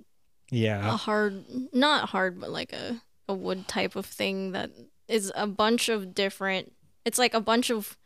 [0.51, 4.71] Yeah, a hard not hard but like a a wood type of thing that
[5.07, 6.73] is a bunch of different
[7.05, 7.97] it's like a bunch of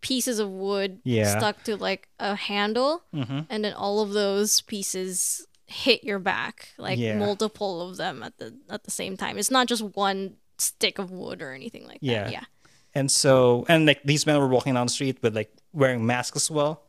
[0.00, 1.38] pieces of wood Yeah.
[1.38, 6.68] stuck to like a handle hmm and then all of those pieces hit your back
[6.78, 7.18] like Yeah.
[7.18, 11.10] multiple of them at the at the same time it's not just one stick of
[11.10, 12.24] wood or anything like Yeah.
[12.24, 12.44] that yeah
[12.94, 16.36] and so and like these men were walking down the street with like wearing masks
[16.36, 16.82] as well.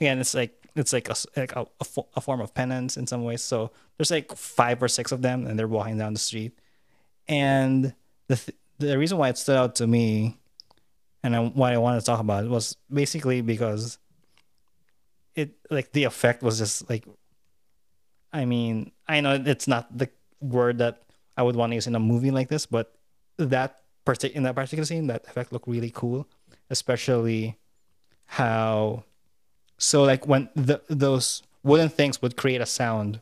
[0.00, 3.06] Again, it's like it's like a like a, a, fo- a form of penance in
[3.06, 3.42] some ways.
[3.42, 6.58] So there's like five or six of them, and they're walking down the street.
[7.28, 7.94] And
[8.28, 10.38] the th- the reason why it stood out to me,
[11.22, 13.98] and I, why I wanted to talk about it was basically because
[15.34, 17.06] it like the effect was just like,
[18.32, 20.08] I mean, I know it's not the
[20.40, 21.02] word that
[21.36, 22.94] I would want to use in a movie like this, but
[23.38, 26.26] that partic- in that particular scene, that effect looked really cool,
[26.70, 27.56] especially
[28.26, 29.04] how
[29.78, 33.20] so like when the those wooden things would create a sound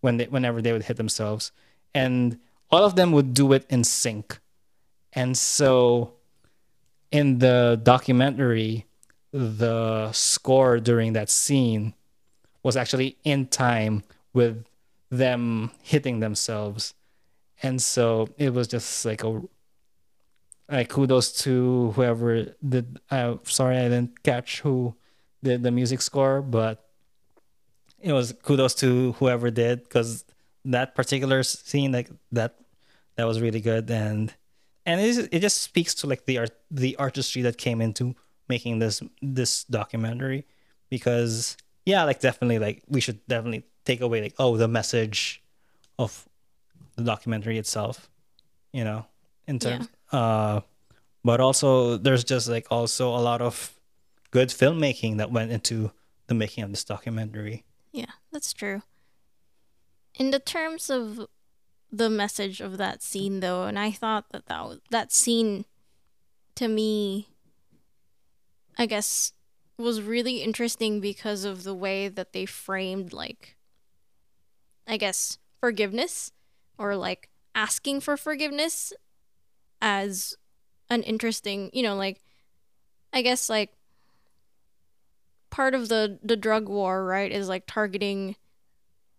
[0.00, 1.52] when they whenever they would hit themselves,
[1.94, 2.38] and
[2.70, 4.38] all of them would do it in sync,
[5.12, 6.12] and so
[7.10, 8.86] in the documentary,
[9.32, 11.94] the score during that scene
[12.62, 14.64] was actually in time with
[15.10, 16.94] them hitting themselves.
[17.62, 19.42] And so it was just like a
[20.70, 24.94] like kudos to whoever did uh, sorry i didn't catch who
[25.42, 26.84] did the music score but
[28.00, 30.24] it was kudos to whoever did because
[30.64, 32.56] that particular scene like that
[33.16, 33.90] that was really good.
[33.90, 34.34] And
[34.84, 38.14] and it, is- it just speaks to like the art the artistry that came into
[38.48, 40.44] making this this documentary.
[40.90, 45.42] Because yeah like definitely like we should definitely take away like oh the message
[45.98, 46.28] of
[46.96, 48.08] the documentary itself
[48.72, 49.06] you know
[49.46, 50.60] in terms uh
[51.22, 53.74] but also there's just like also a lot of
[54.30, 55.90] good filmmaking that went into
[56.26, 58.82] the making of this documentary Yeah, that's true.
[60.18, 61.26] In the terms of
[61.92, 65.64] the message of that scene, though, and I thought that that, was, that scene,
[66.56, 67.28] to me,
[68.78, 69.32] I guess,
[69.78, 73.56] was really interesting because of the way that they framed, like,
[74.86, 76.32] I guess, forgiveness
[76.78, 78.92] or like asking for forgiveness
[79.80, 80.36] as
[80.90, 82.20] an interesting, you know, like,
[83.12, 83.72] I guess, like,
[85.50, 88.36] part of the the drug war right is like targeting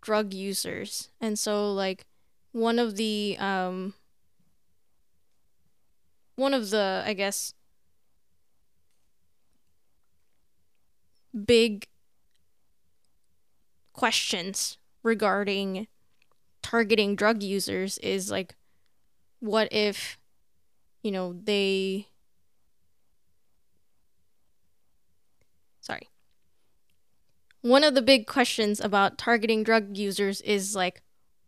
[0.02, 1.10] drug users.
[1.20, 2.06] And so like
[2.52, 3.94] one of the um
[6.36, 7.54] one of the i guess
[11.46, 11.88] big
[13.94, 15.88] questions regarding
[16.62, 18.56] targeting drug users is like
[19.40, 20.18] what if
[21.02, 22.08] you know they
[25.82, 26.10] sorry.
[27.62, 31.02] One of the big questions about targeting drug users is like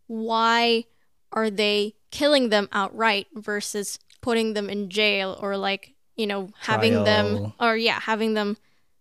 [0.06, 0.84] why
[1.32, 7.04] are they killing them outright versus putting them in jail or like you know having
[7.04, 8.56] them or yeah having them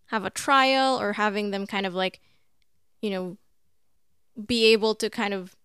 [0.07, 2.19] have a trial or having them kind of like
[3.01, 3.37] you know
[4.45, 5.55] be able to kind of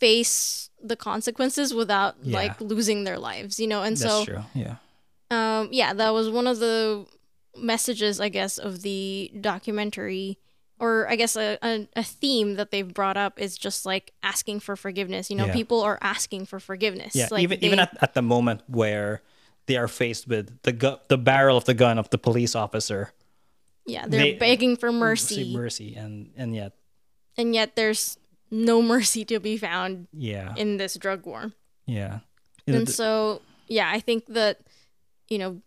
[0.00, 2.36] face the consequences without Yeah.
[2.38, 4.76] like losing their lives you know and that's so true yeah
[5.32, 7.06] um, yeah, that was one of the
[7.56, 10.38] messages, I guess, of the documentary,
[10.80, 14.58] or I guess a, a, a theme that they've brought up is just like asking
[14.58, 15.30] for forgiveness.
[15.30, 15.52] You know, Yeah.
[15.52, 17.14] people are asking for forgiveness.
[17.14, 19.22] Yeah, like even even at, at the moment where
[19.66, 23.12] they are faced with the gu- the barrel of the gun of the police officer,
[23.86, 26.72] yeah, they're they- begging for mercy, mercy, and and yet,
[27.36, 28.18] and yet there's
[28.50, 31.52] no mercy to be found yeah, in this drug war.
[31.86, 32.20] yeah,
[32.66, 34.58] And It- so, yeah, I think that,
[35.28, 35.62] you know,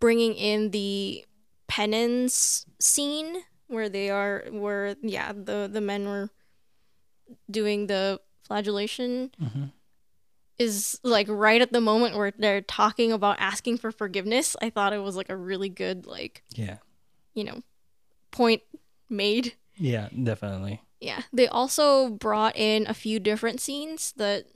[0.00, 1.24] bringing in the
[1.68, 6.30] penance scene where they are, where, yeah, the, the men were
[7.50, 9.72] doing the flagellation Mhm.
[10.58, 14.56] is like right at the moment where they're talking about asking for forgiveness.
[14.60, 16.78] I thought it was like a really good, like, yeah,
[17.34, 17.62] you know,
[18.30, 18.62] point
[19.08, 19.54] made.
[19.76, 20.80] yeah, definitely.
[21.00, 21.22] Yeah.
[21.32, 24.46] They also brought in a few different scenes that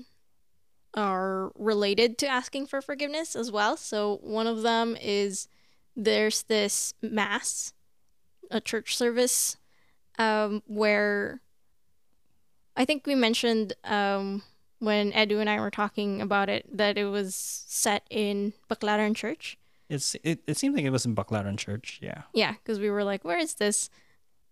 [0.94, 3.76] are related to asking for forgiveness as well.
[3.76, 5.48] So one of them is
[5.96, 7.72] there's this mass,
[8.50, 9.56] a church service,
[10.18, 11.40] um, where
[12.76, 14.42] I think we mentioned um,
[14.78, 19.56] when Edu and I were talking about it that it was set in Baclaran Church.
[19.88, 21.98] It's it, it seemed like it was in Baclaran Church.
[22.02, 23.90] Yeah, Yeah, because we were like, where is this?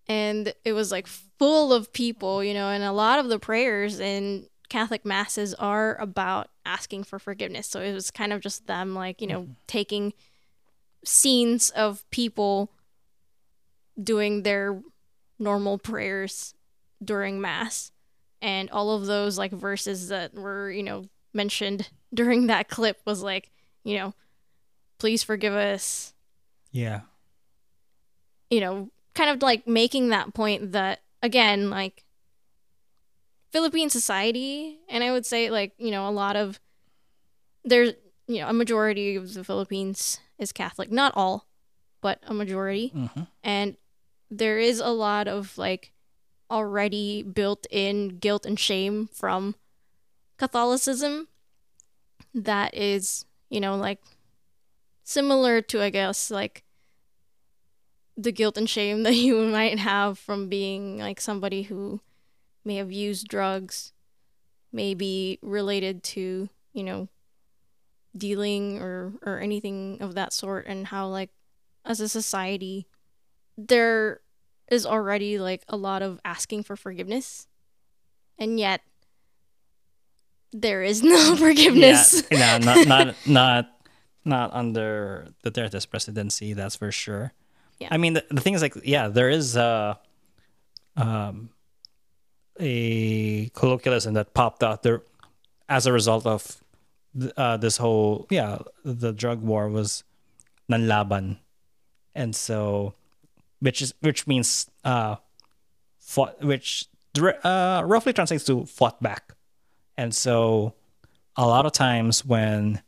[0.07, 3.99] And it was like full of people, you know, and a lot of the prayers
[3.99, 7.67] in Catholic masses are about asking for forgiveness.
[7.67, 9.51] So it was kind of just them, like, you know, mm-hmm.
[9.67, 10.13] taking
[11.05, 12.71] scenes of people
[14.01, 14.81] doing their
[15.39, 16.53] normal prayers
[17.03, 17.91] during Mass.
[18.41, 23.21] And all of those, like, verses that were, you know, mentioned during that clip was
[23.21, 23.51] like,
[23.83, 24.13] you know,
[24.97, 26.13] please forgive us,
[26.71, 27.01] yeah,
[28.49, 32.03] you know, kind of like making that point that again, like
[33.51, 36.59] Philippine society, and I would say like, you know, a lot of
[37.63, 37.93] there's
[38.27, 40.91] you know, a majority of the Philippines is Catholic.
[40.91, 41.47] Not all,
[42.01, 42.89] but a majority.
[42.89, 43.77] hmm And
[44.31, 45.91] there is a lot of like
[46.49, 49.55] already built in guilt and shame from
[50.37, 51.27] Catholicism
[52.33, 53.99] that is, you know, like
[55.03, 56.62] similar to, I guess, like
[58.17, 62.01] the guilt and shame that you might have from being like somebody who
[62.65, 63.91] may have used drugs,
[64.71, 67.07] may be related to, you know,
[68.15, 71.31] dealing or or anything of that sort and how like
[71.83, 72.85] as a society
[73.57, 74.19] there
[74.69, 77.47] is already like a lot of asking for forgiveness
[78.37, 78.81] and yet
[80.51, 83.69] there is no forgiveness Yeah, no, not not not
[84.25, 86.53] not under Duterte's presidency.
[86.53, 87.33] That's for sure.
[87.83, 87.89] Yeah.
[87.91, 89.99] I mean, the, the thing is, like, yeah, there is a
[90.95, 91.49] um
[92.59, 95.01] a colloquialism that popped out there
[95.67, 96.63] as a result of
[97.35, 100.03] uh, this whole yeah the drug war was
[100.71, 101.37] nanlaban,
[102.15, 102.93] and so
[103.59, 105.15] which is which means uh
[105.99, 106.85] fought which
[107.43, 109.33] uh roughly translates to fought back,
[109.97, 110.73] and so
[111.35, 112.81] a lot of times when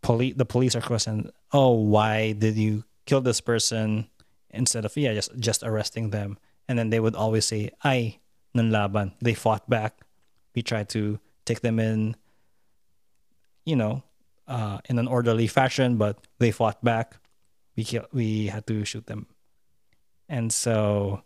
[0.00, 4.08] police the police are questioned, oh, why did you kill this person
[4.50, 6.38] instead of yeah just just arresting them,
[6.68, 8.18] and then they would always say, ay
[8.54, 10.02] nanlaban, they fought back.
[10.54, 12.16] We tried to take them in,
[13.64, 14.02] you know,
[14.48, 17.16] uh, in an orderly fashion, but they fought back.
[17.76, 19.26] We kill, we had to shoot them,
[20.28, 21.22] and so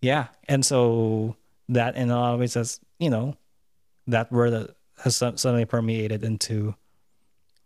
[0.00, 1.36] yeah, and so
[1.68, 3.36] that in a lot of ways has you know
[4.06, 4.72] that word
[5.02, 6.74] has suddenly permeated into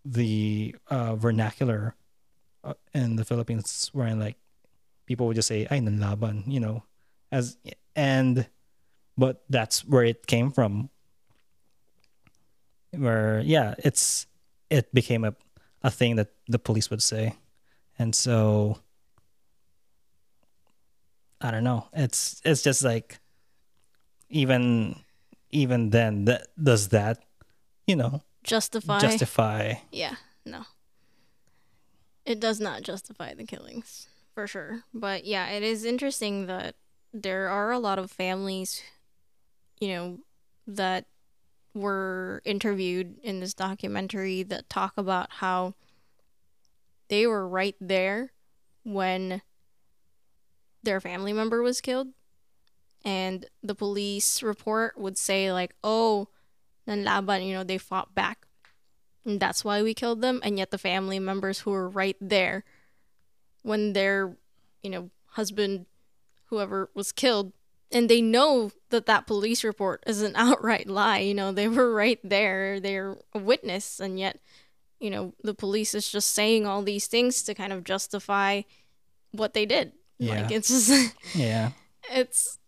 [0.05, 1.95] the uh, vernacular
[2.65, 4.37] uh, in the Philippines, wherein like
[5.07, 6.83] people would just say "ay nanlaban," you know,
[7.31, 7.57] as
[7.97, 8.47] and
[9.17, 10.91] but that's where it came from.
[12.93, 14.27] Where yeah, it's
[14.71, 15.35] it became a
[15.83, 17.35] a thing that the police would say,
[17.99, 18.79] and so
[21.41, 21.89] I don't know.
[21.93, 23.19] It's it's just like
[24.31, 24.97] even
[25.51, 27.23] even then that does that
[27.87, 30.65] you know justify justify Yeah, no.
[32.25, 34.85] It does not justify the killings, for sure.
[34.95, 36.77] But yeah, it is interesting that
[37.13, 38.83] there are a lot of families,
[39.81, 40.19] you know,
[40.67, 41.07] that
[41.75, 45.75] were interviewed in this documentary that talk about how
[47.09, 48.33] they were right there
[48.85, 49.43] when
[50.83, 52.09] their family member was killed.
[53.05, 56.29] And the police report would say, like, oh,
[56.87, 58.47] nanlaban, you know, they fought back
[59.25, 62.65] and that's why we killed them and yet the family members who were right there
[63.63, 64.37] when their
[64.83, 65.87] you know husband
[66.47, 67.53] whoever was killed
[67.91, 71.95] and they know that that police report is an outright lie you know they were
[71.95, 74.39] right there they're a witness and yet
[75.03, 78.63] you know the police is just saying all these things to kind of justify
[79.33, 79.93] what they did.
[80.19, 80.43] Yeah.
[80.43, 81.71] like it's just yeah.
[82.11, 82.59] it's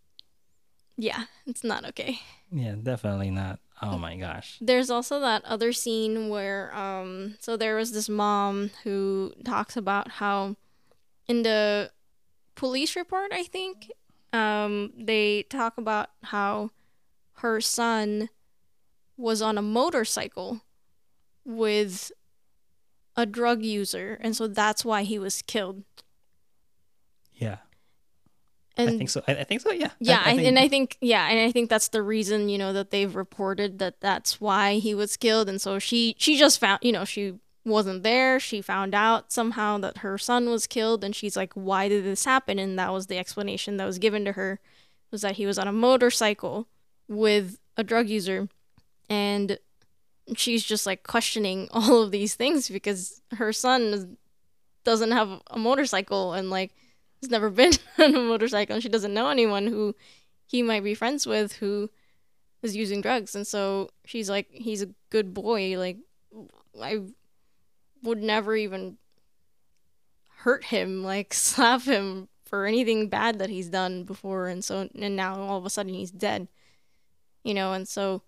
[0.97, 2.19] yeah it's not okay.
[2.51, 7.75] Yeah definitely not oh my gosh There's also that other scene where um so there
[7.75, 10.55] was this mom who talks about how
[11.27, 11.91] in the
[12.55, 13.91] police report I think
[14.33, 16.71] um they talk about how
[17.39, 18.29] her son
[19.17, 20.61] was on a motorcycle
[21.43, 22.11] with
[23.15, 25.83] a drug user and so that's why he was killed.
[28.77, 29.23] And i think so.
[29.27, 29.91] I, I think so yeah.
[29.99, 32.73] Yeah, I, think, and I think yeah, and I think that's the reason you know
[32.73, 36.79] that they've reported that that's why he was killed, and so she she just found
[36.81, 38.39] you know she wasn't there.
[38.39, 42.25] She found out somehow that her son was killed, and she's like, why did this
[42.25, 42.59] happen?
[42.59, 44.59] And that was the explanation that was given to her
[45.11, 46.67] was that he was on a motorcycle
[47.07, 48.49] with a drug user,
[49.09, 49.57] and
[50.35, 54.17] she's just like questioning all of these things because her son
[54.83, 56.33] doesn't have a motorcycle.
[56.33, 56.73] And like
[57.25, 59.95] has never been on a motorcycle and she doesn't know anyone who
[60.45, 61.89] he might be friends with who
[62.61, 63.35] is using drugs.
[63.35, 65.77] And so she's like he's a good boy.
[65.77, 65.97] Like
[66.81, 67.01] i
[68.03, 68.97] would never even
[70.39, 74.47] hurt him like slap him for anything bad that he's done before.
[74.47, 76.47] And so and now all of a sudden he's dead
[77.45, 77.71] you know?
[77.71, 78.23] And so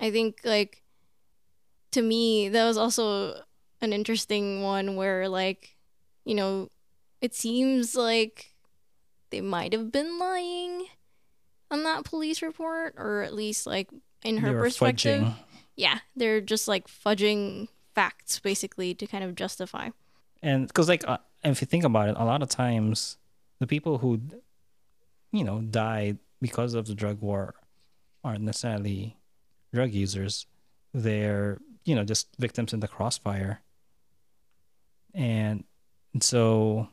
[0.00, 0.82] i think like
[1.92, 3.42] to me that was also
[3.80, 5.76] an interesting one where like
[6.24, 6.68] you know
[7.24, 8.54] it seems like
[9.30, 10.84] they might have been lying
[11.70, 13.88] on that police report or at least like
[14.22, 15.22] in her perspective.
[15.22, 15.34] fudging.
[15.74, 19.88] yeah they're just like fudging facts basically to kind of justify.
[20.42, 23.16] And because like uh, if you think about it a lot of times
[23.58, 24.20] the people who
[25.32, 27.54] you know died because of the drug war
[28.22, 29.16] aren't necessarily
[29.72, 30.44] drug users.
[30.92, 33.62] They're you know just victims in the crossfire.
[35.14, 35.64] And
[36.20, 36.88] so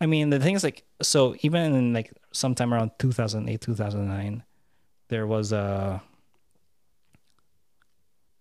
[0.00, 4.42] i mean the thing is like so even in like sometime around 2008 2009
[5.08, 6.02] there was a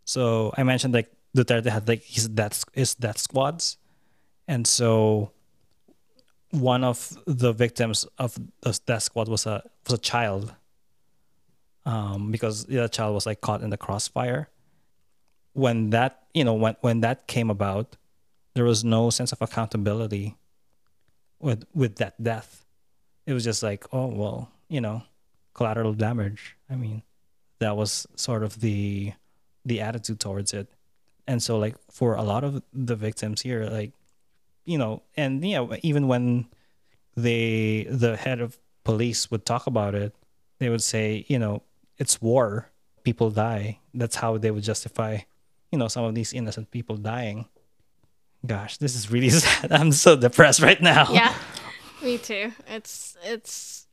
[0.06, 3.78] so i mentioned like Duterte had like his death his death squads.
[4.48, 5.32] And so
[6.52, 10.56] one of the victims of the death squad was a was a child
[11.86, 14.50] um because the child was like caught in the crossfire.
[15.54, 17.98] When that you know when when that came about
[18.54, 20.38] there was no sense of accountability
[21.46, 22.66] with with that death.
[23.26, 25.04] It was just like oh well you know
[25.54, 26.58] collateral damage.
[26.70, 27.04] I mean
[27.60, 29.14] that was sort of the
[29.64, 30.68] the attitude towards it.
[31.28, 33.94] And so like for a lot of the victims here like
[34.66, 36.48] you know and yeah even when
[37.16, 40.14] they the head of police would talk about it
[40.60, 41.62] they would say you know
[41.98, 42.70] it's war.
[43.04, 43.80] People die.
[43.94, 45.20] That's how they would justify
[45.72, 47.46] you know some of these innocent people dying
[48.46, 51.34] gosh this is really sad i'm so depressed right now Yeah.
[52.04, 52.52] Me too.
[52.68, 53.88] It's it's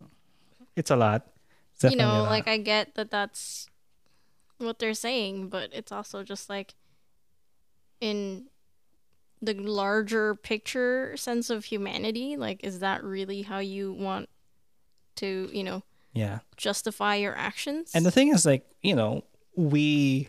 [0.76, 1.26] it's a lot
[1.74, 3.68] It's you know, like I get that that's
[4.58, 6.74] what they're saying, but it's also just like
[8.00, 8.46] in
[9.40, 14.28] the larger picture sense of humanity, like is that really how you want
[15.16, 15.82] to, you know,
[16.12, 17.92] yeah justify your actions?
[17.94, 19.24] And the thing is, like, you know,
[19.56, 20.28] we,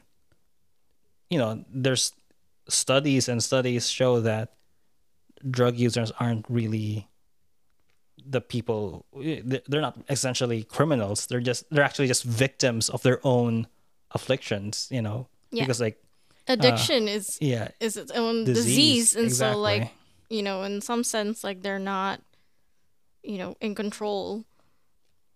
[1.30, 2.14] you know, there's
[2.68, 4.54] studies and studies show that
[5.50, 7.08] drug users aren't really
[8.26, 11.28] the people, they're not essentially criminals.
[11.28, 13.68] They're just, they're actually just victims of their own
[14.12, 15.28] afflictions, you know?
[15.52, 15.64] Yeah.
[15.64, 16.04] Because, like,
[16.48, 18.66] uh, addiction is yeah, is its own disease.
[18.66, 19.92] disease, and so like
[20.30, 22.22] you know in some sense like they're not
[23.24, 24.44] you know in control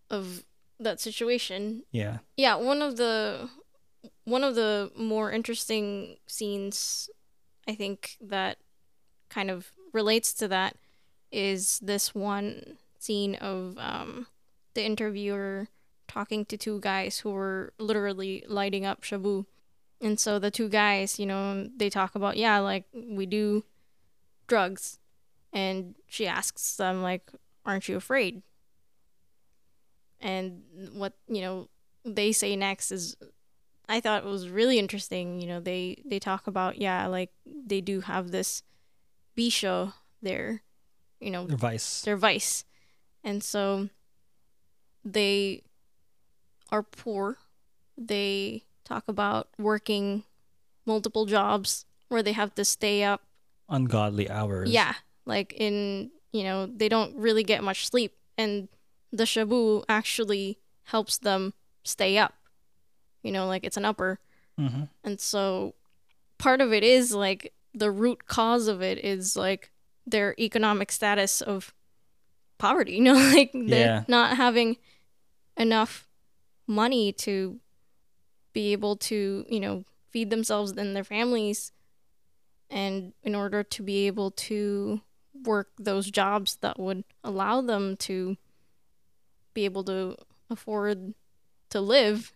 [0.10, 0.44] of
[0.80, 3.50] that situation yeah, yeah one of the
[4.26, 7.10] one of the more interesting scenes
[7.68, 8.58] i think that
[9.30, 10.76] kind of relates to that
[11.32, 14.28] is this one scene of um
[14.74, 15.68] the interviewer
[16.08, 19.46] talking to two guys who were literally lighting up shabu.
[20.00, 23.64] And so the two guys you know they talk about yeah like we do
[24.48, 25.00] drugs.
[25.54, 27.32] And she asks them like
[27.66, 28.42] aren't you afraid?
[30.22, 30.64] And
[30.94, 31.70] what you know
[32.06, 33.18] they say next is
[33.90, 37.82] i thought it was really interesting you know they they talk about yeah like they
[37.82, 38.64] do have this
[39.38, 40.62] bisho there
[41.20, 42.02] you know their vice.
[42.02, 42.66] their vice
[43.24, 43.90] and so
[45.06, 45.64] they
[46.72, 47.38] are poor
[47.98, 50.24] they talk about working
[50.86, 53.22] multiple jobs where they have to stay up
[53.70, 54.70] Ungodly hours.
[54.70, 54.94] yeah
[55.26, 58.70] like in you know they don't really get much sleep and
[59.12, 62.34] the shabu actually helps them stay up
[63.28, 64.20] you know like it's an upper.
[64.58, 65.76] Hmm and so
[66.38, 69.72] part of it is like the root cause of it is like
[70.06, 71.74] their economic status of
[72.58, 74.04] poverty, you know, like they're Yeah.
[74.08, 74.78] not having
[75.56, 76.08] enough
[76.68, 77.60] money to
[78.54, 81.72] be able to, you know, feed themselves and their families.
[82.70, 85.02] And in order to be able to
[85.46, 88.36] work those jobs that would allow them to
[89.54, 90.16] be able to
[90.50, 91.14] afford
[91.70, 92.34] to live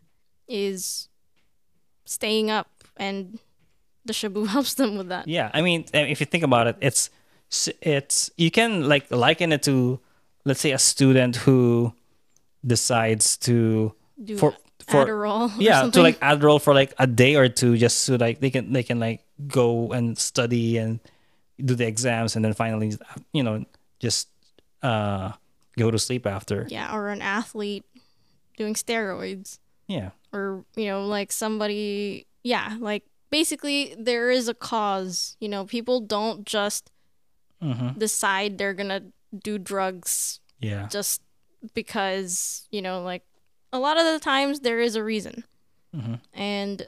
[0.51, 1.07] is
[2.05, 3.39] staying up and
[4.05, 5.27] the shabu helps them with that.
[5.27, 7.09] Yeah, I mean, if you think about it, it's
[7.81, 9.99] it's you can like liken it to,
[10.45, 11.93] let's say, a student who
[12.65, 13.93] decides to
[14.23, 14.53] do for
[14.87, 18.39] for Adderall yeah to like Adderall for like a day or two just so like
[18.39, 20.99] they can they can like go and study and
[21.63, 22.93] do the exams and then finally
[23.33, 23.65] you know
[23.99, 24.27] just
[24.83, 25.31] uh
[25.77, 26.67] go to sleep after.
[26.69, 27.85] yeah or an athlete
[28.57, 29.59] doing steroids
[29.91, 30.09] Yeah.
[30.31, 35.99] or you know like somebody yeah like basically there is a cause you know people
[36.01, 36.89] don't just
[37.61, 37.99] Mm-hmm.
[37.99, 39.03] decide they're gonna
[39.37, 40.87] do drugs Yeah.
[40.87, 41.21] just
[41.75, 43.23] because you know like
[43.71, 45.43] a lot of the times there is a reason
[45.95, 46.15] Mm-hmm.
[46.33, 46.87] and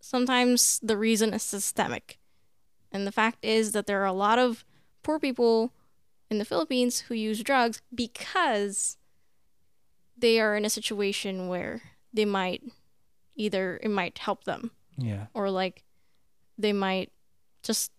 [0.00, 2.18] sometimes the reason is systemic
[2.92, 4.64] and the fact is that there are a lot of
[5.02, 5.72] poor people
[6.30, 8.96] in the philippines who use drugs because
[10.16, 11.82] they are in a situation where
[12.16, 12.62] they might
[13.36, 15.26] either it might help them Yeah.
[15.34, 15.84] or like
[16.58, 17.12] they might
[17.62, 17.92] just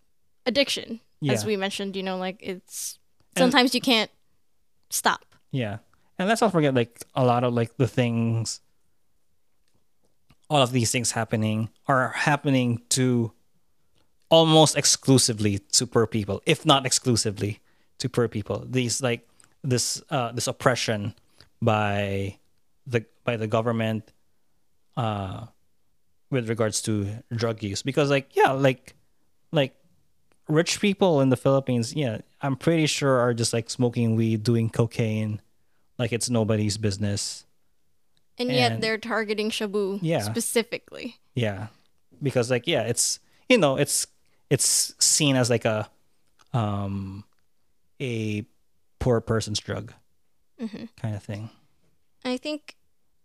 [0.46, 1.34] addiction Yeah.
[1.34, 2.98] as we mentioned you know like it's
[3.36, 4.12] And- sometimes you can't
[4.90, 5.78] stop Yeah.
[6.20, 8.60] And let's not forget like a lot of like the things
[10.50, 13.32] all of these things happening are happening to
[14.30, 17.60] almost exclusively to poor people, if not exclusively
[18.00, 18.66] to poor people.
[18.68, 19.28] These like
[19.64, 21.14] this uh this oppression
[21.62, 22.38] by
[22.88, 24.14] the by the government
[24.96, 25.46] uh
[26.32, 28.96] with regards to drug use because like yeah like
[29.52, 29.76] like
[30.50, 34.70] rich people in the Philippines, yeah, I'm pretty sure are just like smoking weed, doing
[34.70, 35.42] cocaine,
[36.00, 37.44] like it's nobody's business.
[38.40, 40.20] and yet And- they're targeting shabu Yeah.
[40.24, 41.68] specifically Yeah,
[42.24, 43.20] because like yeah, it's
[43.50, 44.08] you know it's
[44.50, 45.90] it's seen as like a
[46.54, 47.26] um
[48.00, 48.46] a
[49.00, 49.92] poor person's drug
[50.58, 51.50] hmm kind of thing.
[52.24, 52.77] I think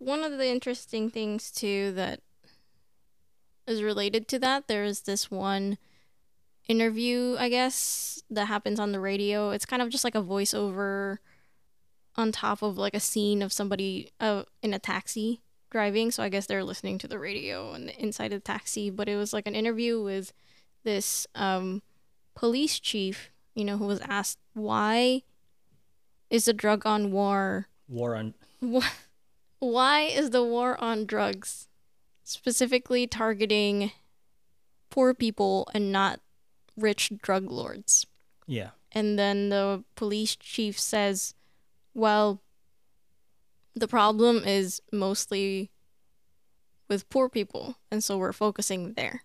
[0.03, 2.21] one of the interesting things too that
[3.67, 4.67] is related to that.
[4.67, 5.79] There is this one
[6.69, 9.51] interview, I guess, that happens on the radio.
[9.51, 11.19] It's kind of just like a voiceover
[12.17, 15.41] on top of like a scene of somebody uh, in a taxi
[15.71, 16.11] driving.
[16.11, 18.91] So I guess they're listening to the radio and inside of the taxi.
[18.91, 20.33] But it was like an interview with
[20.85, 21.83] this um,
[22.35, 25.23] police chief, you know, who was asked why
[26.29, 28.87] is the drug on war War on Wh-
[29.63, 31.69] why is the war on drugs
[32.25, 33.93] specifically targeting
[34.91, 36.19] poor people and not
[36.77, 38.07] rich drug lords?
[38.47, 38.71] yeah.
[38.95, 41.33] And then the police chief says,
[41.95, 42.43] well,
[43.75, 45.71] the problem is mostly
[46.89, 49.23] with poor people, and so we're focusing there.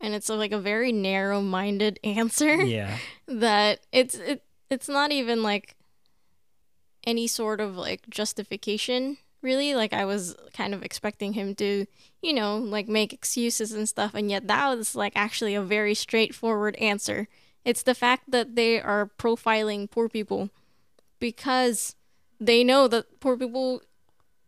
[0.00, 2.96] And it's like a very narrow-minded answer Yeah.
[3.28, 5.76] that it's it it's not even like
[7.04, 11.86] any sort of like justification really like i was kind of expecting him to
[12.22, 15.94] you know like make excuses and stuff and yet that was like actually a very
[15.94, 17.28] straightforward answer
[17.64, 20.50] it's the fact that they are profiling poor people
[21.20, 21.94] because
[22.40, 23.82] they know that poor people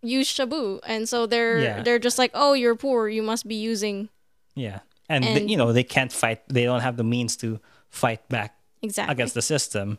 [0.03, 1.83] use shabu and so they're Yeah.
[1.83, 4.09] they're just like oh you're poor you must be using
[4.55, 4.81] Yeah.
[5.09, 6.43] And, they, And- you know, they can't fight.
[6.49, 9.99] They don't have the means to fight back exactly against the system.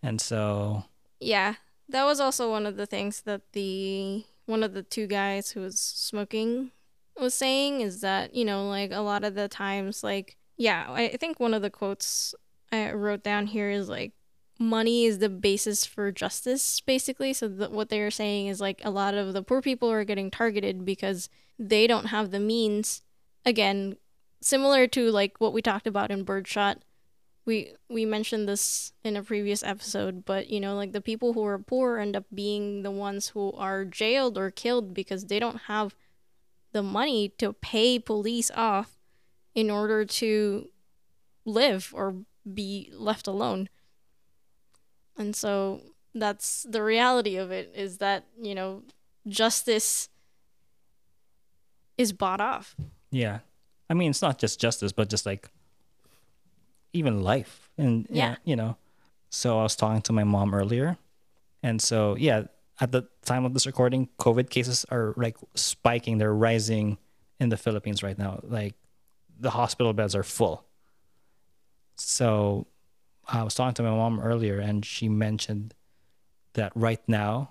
[0.00, 0.84] And so,
[1.18, 1.54] Yeah,
[1.88, 5.60] that was also one of the things that the one of the two guys who
[5.60, 6.70] was smoking
[7.18, 11.16] was saying is that you know like a lot of the times like yeah I
[11.18, 12.34] think one of the quotes
[12.72, 14.12] I wrote down here is like
[14.58, 17.32] money is the basis for justice basically.
[17.32, 20.30] So that what they're saying is like a lot of the poor people are getting
[20.30, 21.28] targeted because
[21.58, 23.02] they don't have the means.
[23.46, 23.96] Again
[24.40, 26.82] similar to like what we talked about in birdshot
[27.44, 31.44] we we mentioned this in a previous episode but you know like the people who
[31.44, 35.62] are poor end up being the ones who are jailed or killed because they don't
[35.62, 35.94] have
[36.72, 38.98] the money to pay police off
[39.54, 40.68] in order to
[41.44, 42.14] live or
[42.52, 43.68] be left alone
[45.16, 45.80] and so
[46.14, 48.82] that's the reality of it is that you know
[49.26, 50.08] justice
[51.96, 52.76] is bought off
[53.14, 53.38] yeah.
[53.88, 55.48] I mean, it's not just justice, but just like
[56.94, 57.68] even life.
[57.76, 58.76] And yeah, you know.
[59.28, 60.96] So I was talking to my mom earlier.
[61.62, 62.44] And so, yeah,
[62.80, 66.18] at the time of this recording, COVID cases are like spiking.
[66.18, 66.98] They're rising
[67.40, 68.40] in the Philippines right now.
[68.42, 68.74] Like
[69.38, 70.64] the hospital beds are full.
[71.96, 72.66] So
[73.26, 75.74] I was talking to my mom earlier, and she mentioned
[76.54, 77.50] that right now,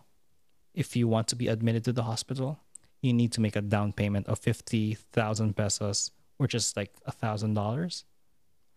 [0.73, 2.59] if you want to be admitted to the hospital,
[3.01, 8.03] you need to make a down payment of 50,000 pesos, which is like a $1,000.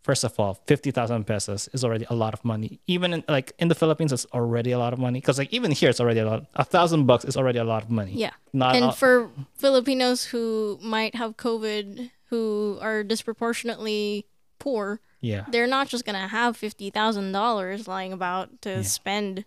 [0.06, 2.78] First of all, 50,000 pesos is already a lot of money.
[2.86, 5.18] Even in, like in the Philippines, it's already a lot of money.
[5.20, 6.46] Because like even here, it's already a lot.
[6.54, 8.12] A thousand bucks is already a lot of money.
[8.14, 14.26] yeah Not and a- for Filipinos who might have COVID, who are disproportionately
[14.60, 15.44] poor, yeah.
[15.50, 18.82] they're not just gonna have fifty thousand dollars lying about to Yeah.
[18.82, 19.44] spend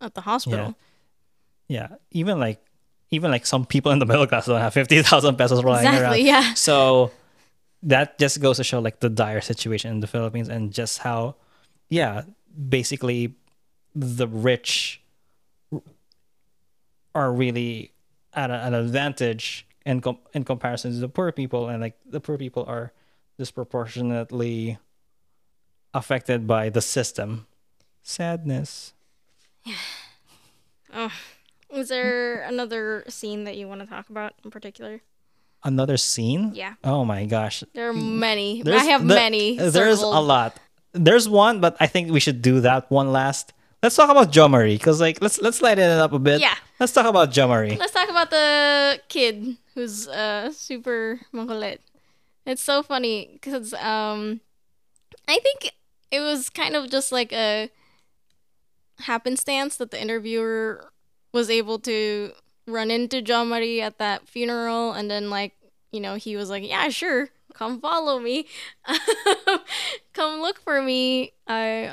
[0.00, 0.74] at the hospital.
[1.68, 1.88] Yeah.
[2.10, 2.58] Even like
[3.10, 5.94] even like some people in the middle class don't have 50,000 pesos lying around.
[5.94, 6.22] Exactly.
[6.26, 6.54] Yeah.
[6.54, 7.10] So
[7.82, 11.36] that just goes to show like the dire situation in the Philippines and just how,
[11.88, 12.22] yeah,
[12.68, 13.34] basically
[13.94, 15.00] the rich
[17.14, 17.92] are really
[18.34, 22.20] at a, an advantage in com- in comparison to the poor people, and like the
[22.20, 22.92] poor people are
[23.38, 24.78] disproportionately
[25.94, 27.46] affected by the system.
[28.02, 28.92] Sadness.
[29.64, 29.74] Yeah.
[30.90, 31.12] Oh,
[31.68, 35.02] is there another scene that you want to talk about in particular?
[35.64, 36.52] Another scene.
[36.54, 37.64] Yeah, Oh my gosh.
[37.74, 38.62] there are many.
[38.62, 39.56] There's I have the- many.
[39.58, 40.14] There's circled.
[40.16, 40.56] a lot.
[40.92, 43.52] There's one, but I think we should do that one last.
[43.82, 46.40] Let's talk about Jomari, because like let's let's lighten it up a bit.
[46.40, 46.54] Yeah.
[46.80, 47.78] Let's talk about Jomari.
[47.78, 51.78] Let's talk about the kid who's uh super makulit.
[52.46, 54.40] It's so funny because um,
[55.28, 55.70] I think
[56.10, 57.70] it was kind of just like a
[59.00, 60.90] happenstance that the interviewer
[61.32, 62.32] was able to
[62.68, 65.54] run into Jomari at that funeral, and then like
[65.90, 68.46] you know he was like, yeah, sure, come follow me,
[70.12, 71.32] come look for me.
[71.46, 71.88] I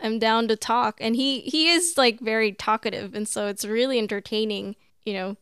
[0.00, 3.66] I am down to talk and he he is like very talkative and so it's
[3.66, 4.74] really entertaining
[5.04, 5.36] you know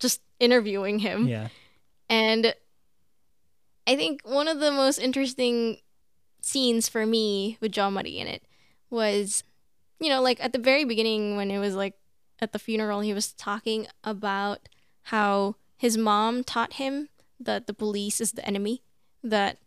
[0.00, 1.46] just interviewing him Yeah.
[2.10, 2.52] and
[3.86, 5.76] i think one of the most interesting
[6.40, 8.42] scenes for me with Jomari in it
[8.90, 9.44] was
[10.00, 11.94] you know like at the very beginning when it was like
[12.42, 14.68] at the funeral he was talking about
[15.04, 17.08] how his mom taught him
[17.40, 18.82] that the police is the enemy
[19.22, 19.58] that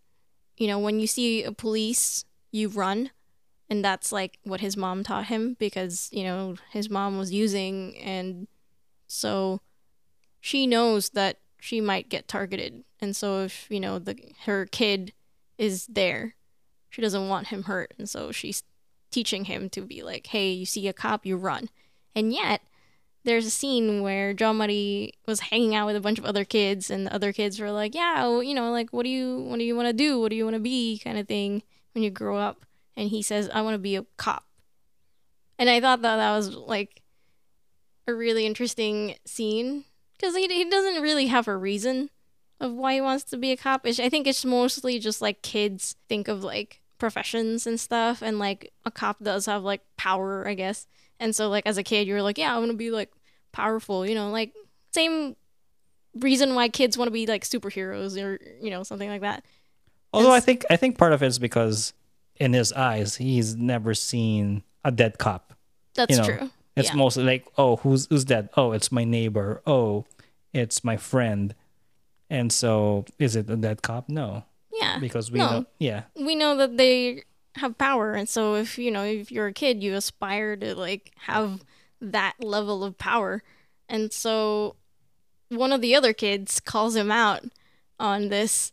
[0.57, 3.11] you know when you see a police you run.
[3.67, 7.97] And that's like what his mom taught him because you know his mom was using
[7.97, 8.47] and
[9.07, 9.59] so
[10.39, 12.83] she knows that she might get targeted.
[13.01, 15.13] And so if you know the her kid
[15.57, 16.35] is there,
[16.89, 18.63] she doesn't want him hurt, and so she's
[19.11, 21.69] teaching him to be like, hey, you see a cop, you run,
[22.15, 22.61] and yet.
[23.23, 27.07] There's a scene where Jomari was hanging out with a bunch of other kids, and
[27.07, 29.65] the other kids were like, "Yeah, well, you know, like, what do you, what do
[29.65, 30.19] you want to do?
[30.19, 31.63] What do you want to be?" kind of thing
[31.93, 32.65] when you grow up.
[32.95, 34.45] And he says, "I want to be a cop."
[35.57, 37.01] And I thought that that was like
[38.07, 39.85] a really interesting scene
[40.17, 42.09] because he, he doesn't really have a reason
[42.59, 43.85] of why he wants to be a cop.
[43.85, 48.71] I think it's mostly just like kids think of like professions and stuff, and like
[48.85, 50.87] a cop does have like power, I guess.
[51.19, 53.11] And so, like, as a kid, you're like, yeah, I want to be like
[53.51, 54.53] powerful, you know, like
[54.93, 55.35] same
[56.19, 59.43] reason why kids want to be like superheroes or, you know, something like that.
[60.13, 61.93] Although I think I think part of it is because
[62.37, 65.53] in his eyes he's never seen a dead cop.
[65.95, 66.49] That's You know, true.
[66.75, 66.95] It's Yeah.
[66.95, 68.49] mostly like, oh, who's who's dead?
[68.57, 69.61] Oh, it's my neighbor.
[69.65, 70.05] Oh,
[70.53, 71.55] it's my friend.
[72.29, 74.09] And so, is it a dead cop?
[74.09, 74.43] No,
[74.73, 74.99] Yeah.
[74.99, 75.51] because we No.
[75.51, 75.65] know.
[75.79, 77.23] Yeah, we know that they
[77.55, 78.13] have power.
[78.13, 81.63] And so if you know if you're a kid you aspire to like have
[82.01, 83.43] that level of power.
[83.87, 84.75] And so
[85.49, 87.43] one of the other kids calls him out
[87.99, 88.71] on this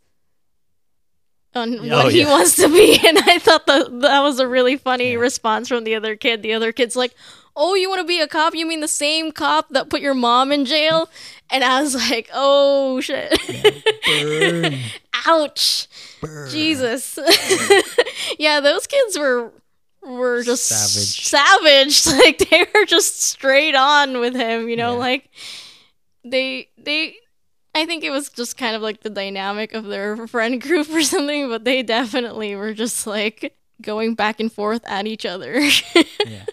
[1.55, 2.31] on Oh, what he yeah.
[2.31, 5.19] wants to be and i thought that that was a really funny Yeah.
[5.19, 7.15] response from the other kid the other kid's like
[7.57, 10.15] oh you want to be a cop you mean the same cop that put your
[10.15, 11.09] mom in jail
[11.51, 13.31] and i was like oh shit
[14.07, 14.79] Burn.
[15.27, 15.89] ouch
[16.51, 17.19] Jesus.
[18.39, 19.53] yeah, those kids were
[20.03, 21.23] were just Savage.
[21.27, 22.07] savage.
[22.07, 24.99] Like they were just straight on with him, you know, Yeah.
[24.99, 25.31] like
[26.25, 27.17] they they
[27.75, 31.03] I think it was just kind of like the dynamic of their friend group or
[31.03, 35.61] something, but they definitely were just like going back and forth at each other.
[36.25, 36.45] Yeah.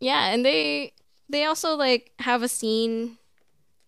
[0.00, 0.92] yeah, and they
[1.28, 3.18] they also like have a scene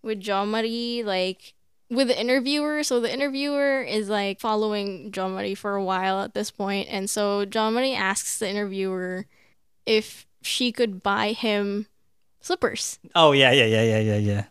[0.02, 1.55] with Jomari like
[1.90, 2.82] with the interviewer.
[2.84, 7.44] So the interviewer is like following Jomari for a while at this point, and so
[7.44, 9.26] Jomari asks the interviewer
[9.86, 11.86] if she could buy him
[12.40, 12.98] slippers.
[13.14, 14.44] Oh yeah, yeah, yeah, yeah, yeah,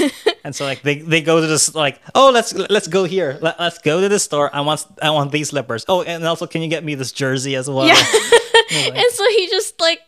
[0.00, 0.10] yeah.
[0.44, 3.58] and so like they, they go to this like oh let's let's go here Let,
[3.60, 6.62] let's go to the store I want I want these slippers oh and also can
[6.62, 10.00] you get me this jersey as well yeah, like- and so he just like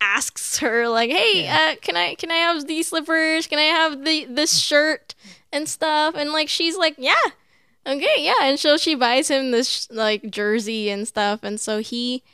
[0.00, 1.72] asks her like, "Hey, Yeah.
[1.72, 3.46] uh, can I can I have these slippers?
[3.46, 5.14] Can I have the this shirt
[5.52, 7.14] and stuff?" And like she's like, "Yeah."
[7.86, 12.24] Okay, yeah, and so she buys him this like jersey and stuff, and so he,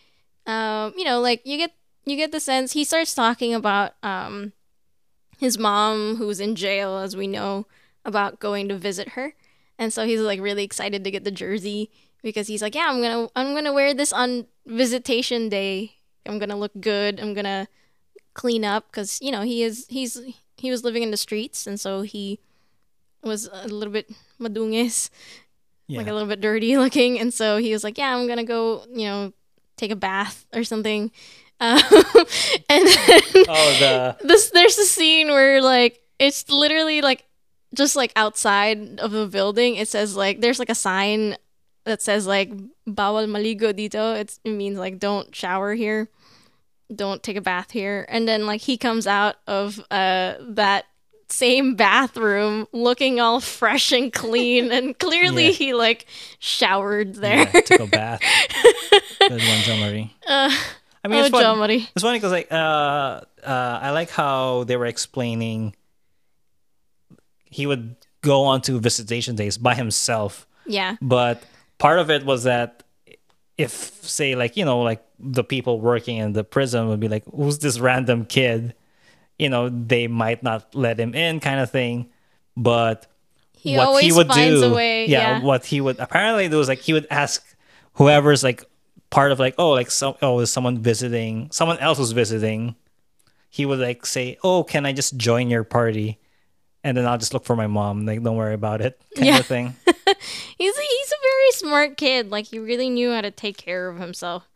[0.46, 1.72] um, you know, like you get
[2.06, 4.52] you get the sense he starts talking about um
[5.42, 7.66] his mom who's in jail, as we know,
[8.04, 9.34] about going to visit her,
[9.78, 11.90] and so he's like really excited to get the jersey
[12.22, 15.96] because he's like, yeah, I'm gonna I'm gonna wear this on visitation day.
[16.24, 17.18] I'm gonna look good.
[17.18, 17.66] I'm gonna
[18.34, 20.20] clean up because you know he is he's
[20.56, 22.38] he was living in the streets, and so he
[23.24, 25.10] was a little bit madungis
[25.88, 25.98] yeah.
[25.98, 28.84] like a little bit dirty looking and so he was like yeah i'm gonna go
[28.92, 29.32] you know
[29.76, 31.10] take a bath or something
[31.62, 31.78] um,
[32.68, 37.24] and then oh the this there's a scene where like it's literally like
[37.74, 41.36] just like outside of the building it says like there's like a sign
[41.84, 42.50] that says like
[42.86, 44.16] bawal maligo dito.
[44.16, 46.08] It's, it means like don't shower here.
[46.94, 48.06] Don't take a bath here.
[48.08, 50.84] And then like he comes out of uh that
[51.28, 55.50] same bathroom looking all fresh and clean and clearly Yeah.
[55.52, 56.06] he like
[56.38, 58.20] showered there yeah, took a bath.
[59.18, 60.54] Good one Jomari uh,
[61.04, 61.44] I mean oh it's fun
[61.94, 65.74] It's funny because like uh, uh, I like how they were explaining
[67.44, 70.96] he would go on to visitation days by himself, yeah.
[71.02, 71.42] But
[71.78, 72.84] part of it was that
[73.58, 77.24] if say like you know like the people working in the prison would be like
[77.34, 78.74] who's this random kid,
[79.38, 82.10] you know they might not let him in kind of thing,
[82.56, 83.06] but
[83.56, 85.42] he what always he would finds do a way yeah, yeah.
[85.42, 87.44] what he would apparently there was like he would ask
[87.94, 88.64] whoever's like
[89.12, 92.74] part of like oh like some oh is someone visiting someone else was visiting
[93.50, 96.18] he would like say oh can i just join your party
[96.82, 99.38] and then i'll just look for my mom like don't worry about it kind Yeah.
[99.38, 102.30] of thing he's a, he's a very smart kid.
[102.30, 104.48] Like he really knew how to take care of himself.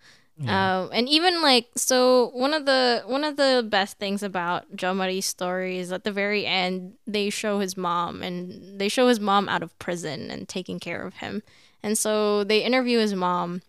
[0.46, 5.24] Um, and even like so, one of the one of the best things about Jomari's
[5.24, 9.48] story is at the very end they show his mom and they show his mom
[9.48, 11.42] out of prison and taking care of him.
[11.82, 13.62] And so they interview his mom,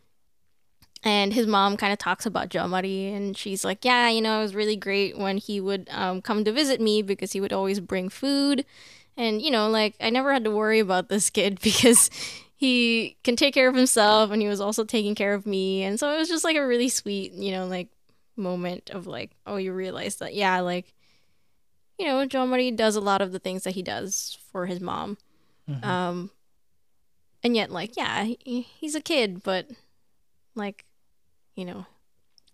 [1.04, 4.41] and his mom kind of talks about Joe and she's like, "Yeah, you know, it
[4.43, 7.80] was really great when he would um, come to visit me because he would always
[7.80, 8.66] bring food."
[9.16, 12.10] And you know, like I never had to worry about this kid because
[12.56, 15.84] he can take care of himself and he was also taking care of me.
[15.84, 17.89] And so it was just like a really sweet, you know, like
[18.36, 20.93] moment of like, oh, you realize that yeah, like
[22.00, 25.18] you know, Jomari does a lot of the things that he does for his mom.
[25.68, 25.84] Mhm.
[25.84, 26.32] Um,
[27.43, 29.68] and yet, like, yeah, he, he's a kid, but
[30.58, 30.86] like,
[31.55, 31.86] you know,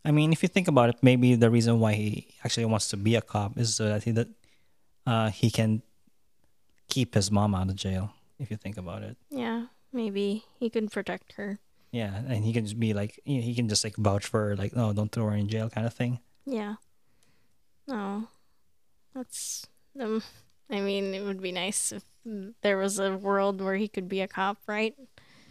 [0.06, 2.98] I mean, if you think about it, maybe the reason why he actually wants to
[2.98, 4.28] be a cop is so that he that
[5.08, 5.82] uh, he can
[6.90, 8.12] keep his mom out of jail.
[8.40, 11.60] If you think about it, yeah, maybe he can protect her.
[11.96, 14.50] yeah, and he can just be like, you know, he can just like vouch for
[14.50, 16.20] her, like, no, don't throw her in jail, kind of thing.
[16.46, 16.76] Yeah.
[17.88, 18.28] No,
[19.16, 19.68] that's
[20.00, 20.24] um.
[20.70, 22.04] I mean, it would be nice if
[22.62, 24.96] there was a world where he could be a cop, right?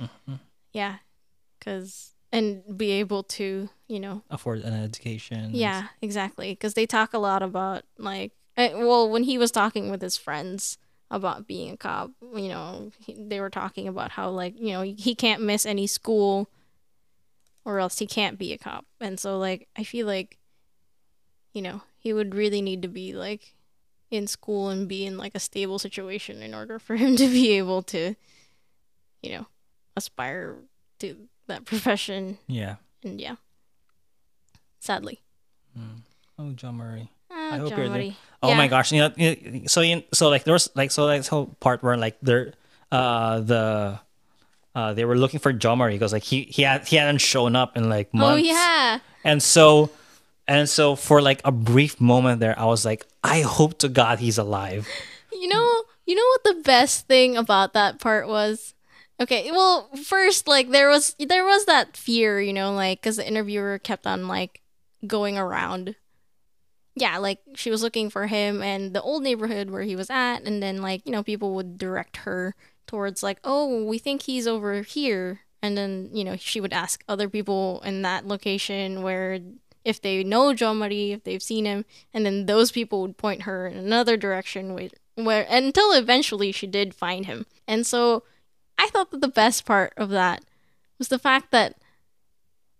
[0.00, 0.40] Mhm.
[0.72, 0.96] Yeah,
[1.58, 5.50] because and be able to, you know, Afford an education.
[5.52, 6.52] yeah, exactly.
[6.52, 10.16] Because they talk a lot about like, uh, well, when he was talking with his
[10.16, 10.78] friends
[11.10, 14.80] about being a cop, you know, he, they were talking about how like, you know,
[14.82, 16.48] he can't miss any school,
[17.64, 18.86] or else he can't be a cop.
[18.98, 20.38] And so like, I feel like,
[21.52, 23.54] you know, he would really need to be like
[24.10, 27.52] in school and be in like a stable situation in order for him to be
[27.52, 28.14] able to,
[29.22, 29.46] you know,
[29.96, 30.56] aspire
[30.98, 32.38] to that profession.
[32.46, 32.76] Yeah.
[33.04, 33.36] And yeah,
[34.80, 35.20] sadly.
[35.78, 36.02] Mm.
[36.38, 37.08] Oh, Jomari.
[37.30, 38.12] Ah, I hope John you're there.
[38.42, 38.56] Oh Yeah.
[38.56, 38.92] my gosh!
[38.92, 41.96] You know, so you, so like there was like so like this whole part where
[41.96, 42.52] like there,
[42.90, 44.00] uh, the,
[44.74, 47.76] uh, they were looking for Jomari because like he he had he hadn't shown up
[47.76, 48.34] in like months.
[48.34, 48.98] Oh yeah.
[49.24, 49.90] And so,
[50.48, 54.18] and so for like a brief moment there, I was like, I hope to God
[54.20, 54.86] he's alive.
[55.34, 58.74] You know, you know what the best thing about that part was?
[59.22, 63.26] Okay, well, first like there was there was that fear, you know, like cuz the
[63.26, 64.62] interviewer kept on like
[65.06, 65.94] going around.
[66.96, 70.40] Yeah, like she was looking for him and the old neighborhood where he was at
[70.42, 72.56] and then like, you know, people would direct her
[72.88, 77.04] towards like, "Oh, we think he's over here." And then, you know, she would ask
[77.08, 79.38] other people in that location where
[79.84, 83.68] if they know Jomari, if they've seen him, and then those people would point her
[83.68, 87.46] in another direction where, where until eventually she did find him.
[87.68, 88.24] And so
[88.82, 90.42] I thought that the best part of that
[90.98, 91.76] was the fact that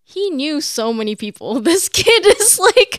[0.03, 1.61] he knew so many people.
[1.61, 2.99] This kid is like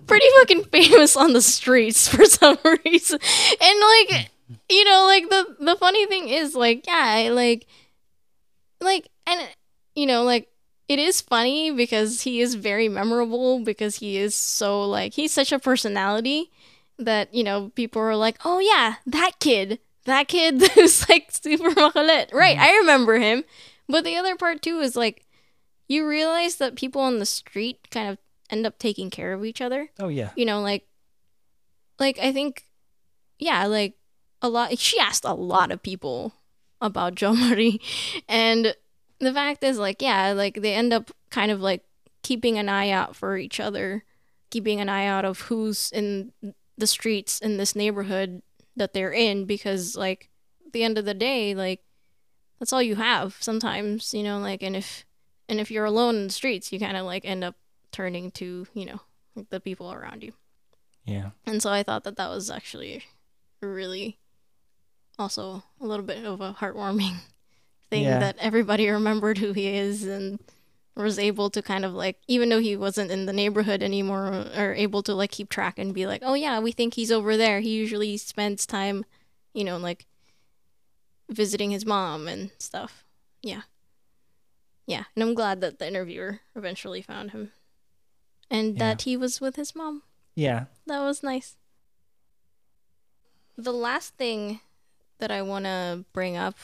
[0.06, 3.18] pretty fucking famous on the streets for some reason.
[3.60, 4.30] And like
[4.70, 7.66] you know, like the the funny thing is like yeah, like
[8.80, 9.46] like and
[9.94, 10.48] you know, like
[10.88, 15.52] it is funny because he is very memorable because he is so like he's such
[15.52, 16.50] a personality
[16.98, 21.70] that you know people are like oh yeah that kid that kid who's like super
[21.70, 22.64] makulit right mm-hmm.
[22.64, 23.44] i remember him.
[23.86, 25.26] But the other part too is like
[25.88, 28.18] you realize that people on the street kind of
[28.50, 29.90] end up taking care of each other.
[29.98, 30.30] Oh yeah.
[30.36, 30.86] you know like
[31.98, 32.64] like i think
[33.38, 33.94] yeah like
[34.42, 36.34] a lot she asked a lot of people
[36.80, 37.80] about Jomari
[38.28, 38.74] and
[39.20, 41.82] the fact is like yeah like they end up kind of like
[42.22, 44.04] keeping an eye out for each other
[44.50, 46.32] keeping an eye out of who's in
[46.76, 48.42] the streets in this neighborhood
[48.76, 50.30] that they're in because like
[50.66, 51.80] at the end of the day like
[52.58, 55.04] that's all you have sometimes you know like and if
[55.48, 57.54] and if you're alone in the streets you kind of like end up
[57.92, 59.00] turning to you know
[59.36, 60.32] like the people around you
[61.04, 61.30] Yeah.
[61.46, 63.04] and so i thought that that was actually
[63.60, 64.18] really
[65.18, 67.16] also a little bit of a heartwarming
[67.90, 68.18] thing Yeah.
[68.18, 70.38] that everybody remembered who he is and
[70.96, 74.74] was able to kind of like even though he wasn't in the neighborhood anymore or
[74.74, 77.60] able to like keep track and be like oh yeah we think he's over there
[77.60, 79.04] he usually spends time
[79.52, 80.06] you know like
[81.28, 83.04] visiting his mom and stuff
[83.42, 83.62] yeah
[84.86, 87.50] yeah and i'm glad that the interviewer eventually found him
[88.50, 88.78] and Yeah.
[88.90, 90.02] that he was with his mom
[90.36, 90.66] Yeah.
[90.86, 91.56] that was nice.
[93.56, 94.60] The last thing
[95.18, 96.56] that I want to bring up,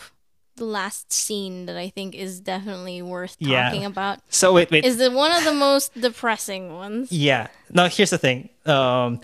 [0.60, 3.64] the last scene that I think is definitely worth Yeah.
[3.72, 4.84] talking about, So wait, wait.
[4.84, 7.10] is the one of the most depressing ones.
[7.10, 7.48] yeah.
[7.72, 8.50] Now here's the thing.
[8.66, 9.20] Um,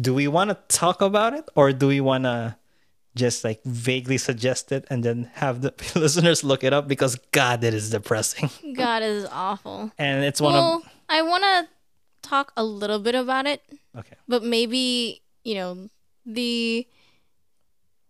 [0.00, 2.56] do we want to talk about it, or do we want to
[3.16, 6.88] just like vaguely suggest it and then have the listeners look it up?
[6.88, 9.92] Because God, it is depressing, God it is awful.
[9.98, 11.68] and it's one Well, I want to
[12.28, 13.62] talk a little bit about it,
[13.96, 14.16] okay.
[14.28, 15.88] but maybe, you know,
[16.26, 16.86] the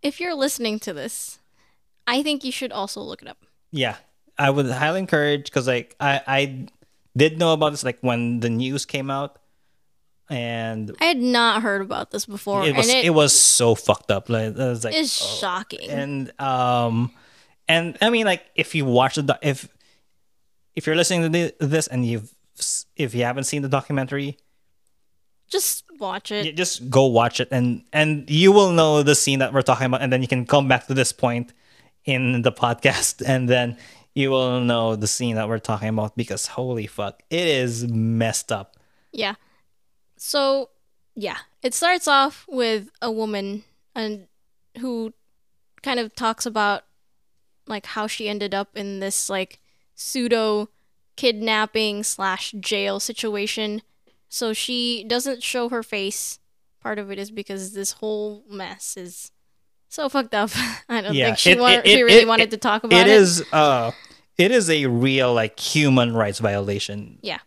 [0.03, 1.39] if you're listening to this,
[2.07, 3.39] I think you should also look it up.
[3.71, 3.97] Yeah,
[4.39, 6.67] I would highly encourage because like I I
[7.17, 9.39] did know about this like when the news came out,
[10.29, 13.75] and I had not heard about this before, it was and it, it was so
[13.75, 14.29] fucked up.
[14.29, 15.39] Like it was like is oh.
[15.41, 15.91] shocking.
[15.91, 17.11] and um
[17.69, 19.69] and I mean like if you watch the if
[20.75, 22.35] if you're listening to this and you've
[22.97, 24.37] if you haven't seen the documentary,
[25.49, 26.47] Just watch it.
[26.47, 29.87] you just go watch it and and you will know the scene that we're talking
[29.87, 31.53] about and then you can come back to this point
[32.05, 33.77] in the podcast and then
[34.15, 38.53] you will know the scene that we're talking about because holy fuck it is messed
[38.53, 38.77] up
[39.15, 39.37] Yeah.
[40.17, 40.71] So,
[41.15, 43.63] yeah, it starts off with a woman
[43.95, 44.27] and
[44.81, 45.15] who
[45.83, 46.85] kind of talks about
[47.67, 49.61] like how she ended up in this like
[49.95, 50.69] pseudo
[51.17, 53.83] kidnapping slash jail situation.
[54.29, 56.41] So she doesn't show her face.
[56.81, 59.31] Part of it is because this whole mess is
[59.95, 60.51] so fucked up.
[60.89, 63.01] I don't Yeah, think she it- wa- it- she really it- wanted to talk about
[63.01, 63.15] it it.
[63.23, 63.93] is uh
[64.37, 67.39] it is a real like human rights violation Yeah.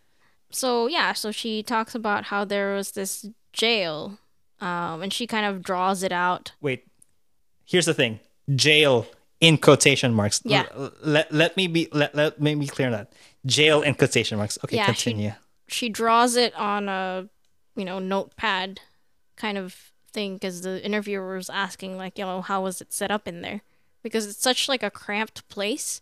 [0.50, 4.18] so yeah, so she talks about how there was this jail,
[4.60, 6.52] um, and she kind of draws it out.
[6.60, 6.84] wait
[7.66, 8.20] here's the thing
[8.54, 9.06] jail
[9.40, 10.64] in quotation marks Yeah.
[10.74, 13.12] L- let, let me be let, let me be clear on that
[13.46, 15.32] jail in quotation marks okay Yeah, she- continue
[15.68, 17.28] She draws it on a,
[17.76, 18.80] you know, notepad,
[19.36, 19.76] kind of
[20.10, 23.42] thing, because the interviewer was asking like, you know, how was it set up in
[23.42, 23.62] there?
[24.02, 26.00] Because it's such like a cramped place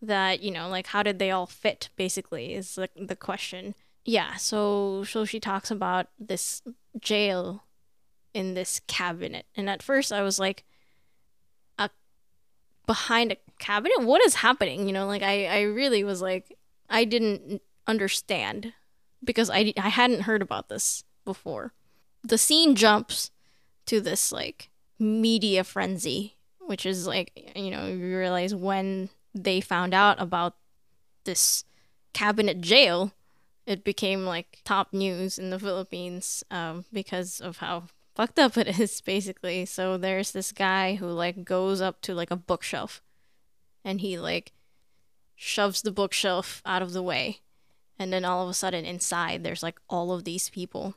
[0.00, 1.90] that you know, like, how did they all fit?
[1.96, 3.74] Basically, is like the question.
[4.04, 6.62] Yeah, so so she talks about this
[7.00, 7.64] jail
[8.32, 10.64] in this cabinet, and at first I was like,
[11.78, 11.90] a
[12.86, 14.86] behind a cabinet, what is happening?
[14.86, 16.56] You know, like I I really was like,
[16.88, 18.72] I didn't understand
[19.24, 21.72] because I I hadn't heard about this before.
[22.22, 23.30] The scene jumps
[23.88, 29.94] to this like media frenzy, which is like you know you realize when they found
[29.94, 30.54] out about
[31.24, 31.64] this
[32.12, 33.12] cabinet jail,
[33.66, 37.84] it became like top news in the Philippines um, because of how
[38.14, 39.64] fucked up it is basically.
[39.64, 43.02] So there's this guy who like goes up to like a bookshelf,
[43.84, 44.52] and he like
[45.34, 47.40] shoves the bookshelf out of the way
[47.98, 50.96] and then all of a sudden inside there's like all of these people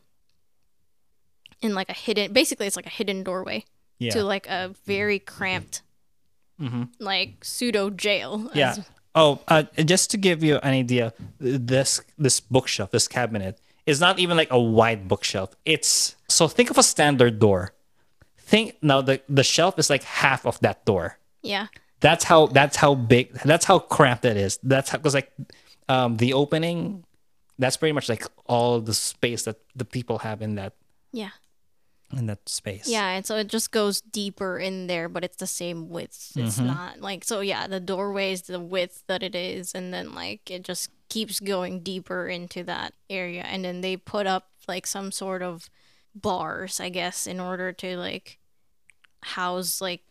[1.61, 3.63] in like a hidden basically it's like a hidden doorway
[3.99, 4.11] yeah.
[4.11, 5.81] to like a very cramped
[6.59, 8.49] hmm like pseudo jail.
[8.51, 8.75] As- yeah
[9.15, 14.19] oh uh, just to give you an idea this this bookshelf this cabinet is not
[14.19, 15.51] even like a wide bookshelf.
[15.65, 17.73] It's so think of a standard door.
[18.37, 21.17] Think now the the shelf is like half of that door.
[21.41, 21.67] Yeah.
[21.99, 24.59] That's how that's how big that's how cramped it is.
[24.63, 25.31] That's how because like
[25.89, 27.03] um the opening
[27.57, 30.73] that's pretty much like all the space that the people have in that
[31.11, 31.29] yeah
[32.17, 35.47] in that space yeah and so it just goes deeper in there but it's the
[35.47, 36.65] same width it's Mhm.
[36.65, 40.49] not like so yeah the doorway is the width that it is and then like
[40.51, 45.11] it just keeps going deeper into that area and then they put up like some
[45.11, 45.69] sort of
[46.15, 48.37] bars i guess in order to like
[49.23, 50.01] house like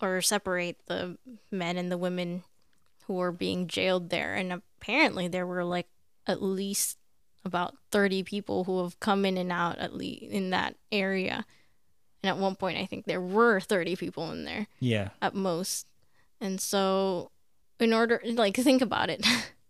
[0.00, 1.16] or separate the
[1.50, 2.42] men and the women
[3.06, 5.88] who were being jailed there and apparently there were like
[6.26, 6.98] at least
[7.44, 11.44] about 30 people who have come in and out at least in that area.
[12.22, 15.08] And at one point i think there were 30 people in there yeah.
[15.20, 15.86] at most.
[16.40, 17.30] And so
[17.78, 19.26] in order like think about it.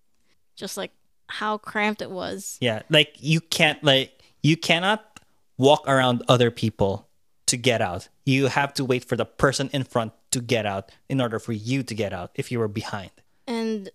[0.57, 0.93] Just like
[1.29, 2.59] how cramped it was.
[2.61, 5.21] Yeah like you can't like you cannot
[5.57, 7.09] walk around other people
[7.47, 8.09] to get out.
[8.25, 11.53] You have to wait for the person in front to get out in order for
[11.53, 13.11] you to get out if you were behind.
[13.47, 13.91] And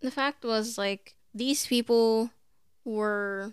[0.00, 2.30] the fact was, like, these people
[2.86, 3.52] were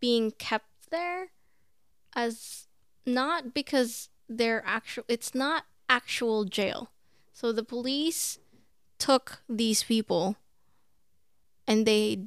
[0.00, 1.28] being kept there
[2.16, 2.66] as
[3.06, 6.90] not because they're actual, it's not actual jail.
[7.32, 8.38] So the police
[8.98, 10.36] took these people
[11.66, 12.24] and they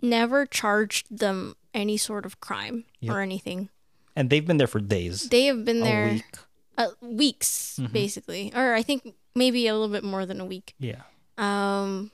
[0.00, 3.14] never charged them any sort of crime Yep.
[3.14, 3.68] or anything.
[4.14, 6.36] and they've been there for days They have been a there week
[6.76, 7.92] uh, weeks, Mhm.
[7.92, 8.52] basically.
[8.54, 10.74] Or I think maybe a little bit more than a week.
[10.78, 11.02] yeah
[11.38, 12.10] Um,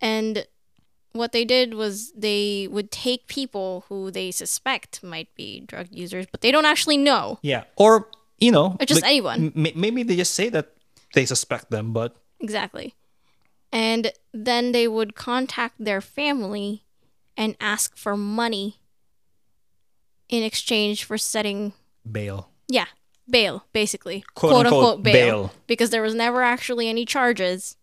[0.00, 0.46] and
[1.18, 6.26] what they did was they would take people who they suspect might be drug users,
[6.30, 7.38] but they don't actually know.
[7.42, 8.08] yeah or
[8.38, 9.52] you know Or just like, anyone.
[9.56, 10.72] m- maybe they just say that
[11.14, 12.94] they suspect them but Exactly.
[13.72, 16.84] And then they would contact their family
[17.36, 18.80] and ask for money
[20.28, 21.72] in exchange for setting,
[22.10, 22.86] bail yeah,
[23.28, 24.24] bail, basically.
[24.34, 25.52] Quote, unquote, bail.
[25.66, 27.76] Because there was never actually any charges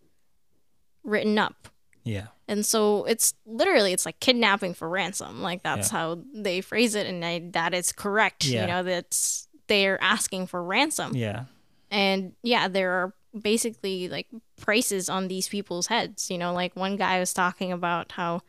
[1.03, 1.67] written up.
[2.03, 5.41] Yeah And so it's literally it's like kidnapping for ransom.
[5.41, 5.97] Like that's Yeah.
[5.99, 8.45] how they phrase it, and I, that is correct.
[8.45, 8.61] Yeah.
[8.61, 11.45] You know that's they're asking for ransom, yeah
[11.89, 14.27] and yeah, there are basically like
[14.59, 16.29] prices on these people's heads.
[16.29, 18.41] You know, like one guy was talking about how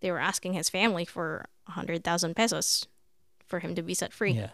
[0.00, 2.86] they were asking his family for a hundred thousand pesos
[3.46, 4.32] for him to be set free.
[4.32, 4.50] yeah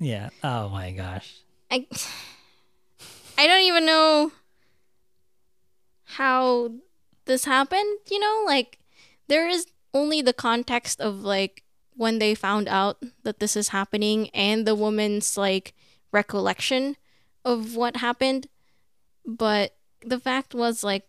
[0.00, 1.34] yeah oh my gosh
[1.70, 1.86] I
[3.36, 4.32] I don't even know
[6.04, 6.70] how
[7.28, 8.42] this happened, you know?
[8.44, 8.78] Like
[9.28, 11.62] there is only the context of like
[11.94, 15.74] when they found out that this is happening and the woman's like
[16.12, 16.96] recollection
[17.44, 18.48] of what happened.
[19.24, 19.74] But
[20.04, 21.06] the fact was like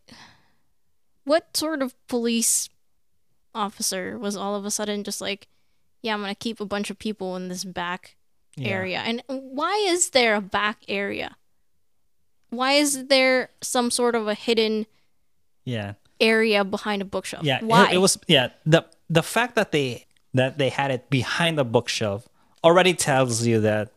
[1.25, 2.69] what sort of police
[3.53, 5.47] officer was all of a sudden just like,
[6.01, 8.15] yeah, I'm going to keep a bunch of people in this back
[8.55, 8.69] Yeah.
[8.69, 8.99] area.
[8.99, 11.35] And why is there a back area?
[12.49, 14.87] Why is there some sort of a hidden
[15.65, 15.93] Yeah.
[16.19, 17.43] Area behind a bookshelf?
[17.43, 17.57] Yeah.
[17.57, 17.91] it- Why?
[17.91, 22.27] It, was yeah, the the fact that they that they had it behind the bookshelf
[22.63, 23.91] already tells you that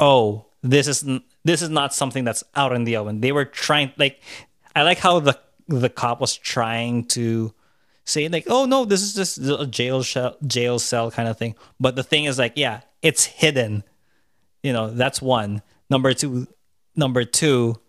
[0.00, 1.04] oh, this is
[1.44, 3.20] this is not something that's out in the open.
[3.20, 4.20] They were trying like
[4.74, 5.38] I like how the
[5.68, 7.52] the cop was trying to
[8.04, 11.54] say like, "Oh no, this is just a jail shell, jail cell kind of thing."
[11.80, 13.82] But the thing is like, yeah, it's hidden.
[14.62, 15.62] You know, that's one.
[15.90, 16.46] Number two,
[16.94, 17.80] number two.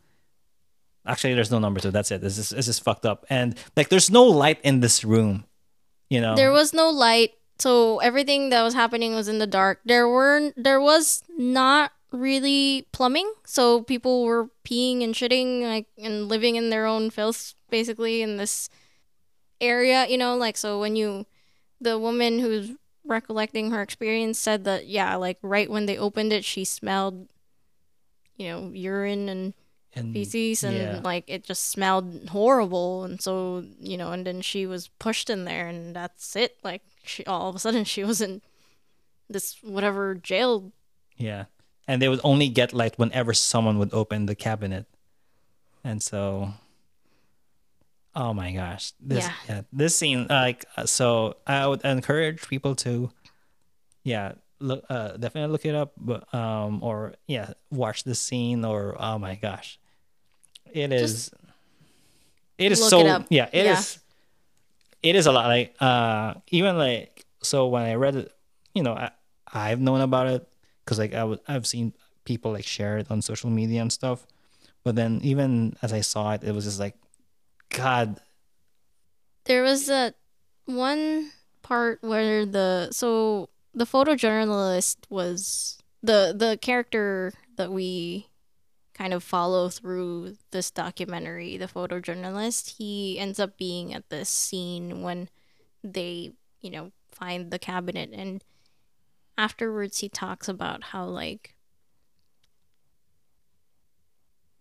[1.08, 1.92] Actually, there's no number two.
[1.92, 2.22] That's it.
[2.22, 3.26] This is this is fucked up.
[3.30, 5.46] And like, there's no light in this room.
[6.10, 9.82] You know, there was no light, so everything that was happening was in the dark.
[9.86, 16.28] There were there was not really plumbing, so people were peeing and shitting like and
[16.28, 18.70] living in their own filth basically in this
[19.60, 21.26] area, you know, like so when you
[21.82, 22.72] the woman who's
[23.06, 27.28] recollecting her experience said that yeah, like right when they opened it she smelled
[28.38, 29.54] you know, urine and
[29.98, 31.00] and feces and yeah.
[31.04, 35.46] like it just smelled horrible and so you know and then she was pushed in
[35.46, 38.42] there and that's it like she all of a sudden she was in
[39.30, 40.72] this whatever jail
[41.18, 41.46] Yeah.
[41.88, 44.86] And they would only get light whenever someone would open the cabinet.
[45.84, 46.54] And so
[48.16, 48.94] Oh my gosh.
[49.00, 49.34] This Yeah.
[49.50, 53.12] yeah, this scene like uh, so I would encourage people to
[54.04, 58.96] yeah, look uh definitely look it up but um or yeah, watch the scene or
[59.00, 59.80] oh my gosh.
[60.74, 61.32] It is
[62.58, 64.00] it is so it yeah, it is.
[65.04, 65.10] Yeah.
[65.12, 68.32] it is a lot like uh even like so when I read it,
[68.74, 69.12] you know, I
[69.52, 70.48] I've known about it
[70.84, 71.94] because like I w- I've seen
[72.26, 74.26] people like share it on social media and stuff.
[74.84, 76.96] But then even as I saw it, it was just like,
[77.70, 78.20] God,
[79.46, 80.14] there was a
[80.66, 88.28] one part where the so the photojournalist was the the character that we
[88.98, 95.02] kind of follow through this documentary the photojournalist he ends up being at this scene
[95.02, 95.30] when
[95.84, 96.32] they
[96.62, 98.44] you know find the cabinet and
[99.38, 101.56] afterwards he talks about how like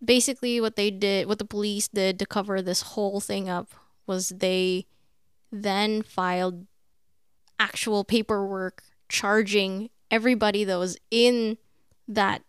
[0.05, 3.71] basically what they did what the police did to cover this whole thing up
[4.07, 4.85] was they
[5.51, 6.67] then filed
[7.59, 11.57] actual paperwork charging everybody that was in
[12.07, 12.43] that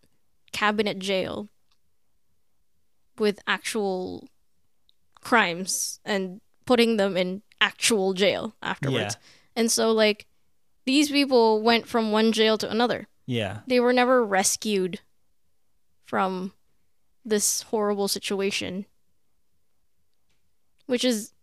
[0.52, 1.48] cabinet jail
[3.20, 4.28] with actual
[5.22, 9.18] crimes and putting them in actual jail afterwards.
[9.56, 10.26] And so like
[10.86, 13.08] these people went from one jail to another.
[13.26, 15.00] yeah, They were never rescued
[16.06, 16.54] from
[17.26, 18.86] this horrible situation.
[20.86, 21.34] Which is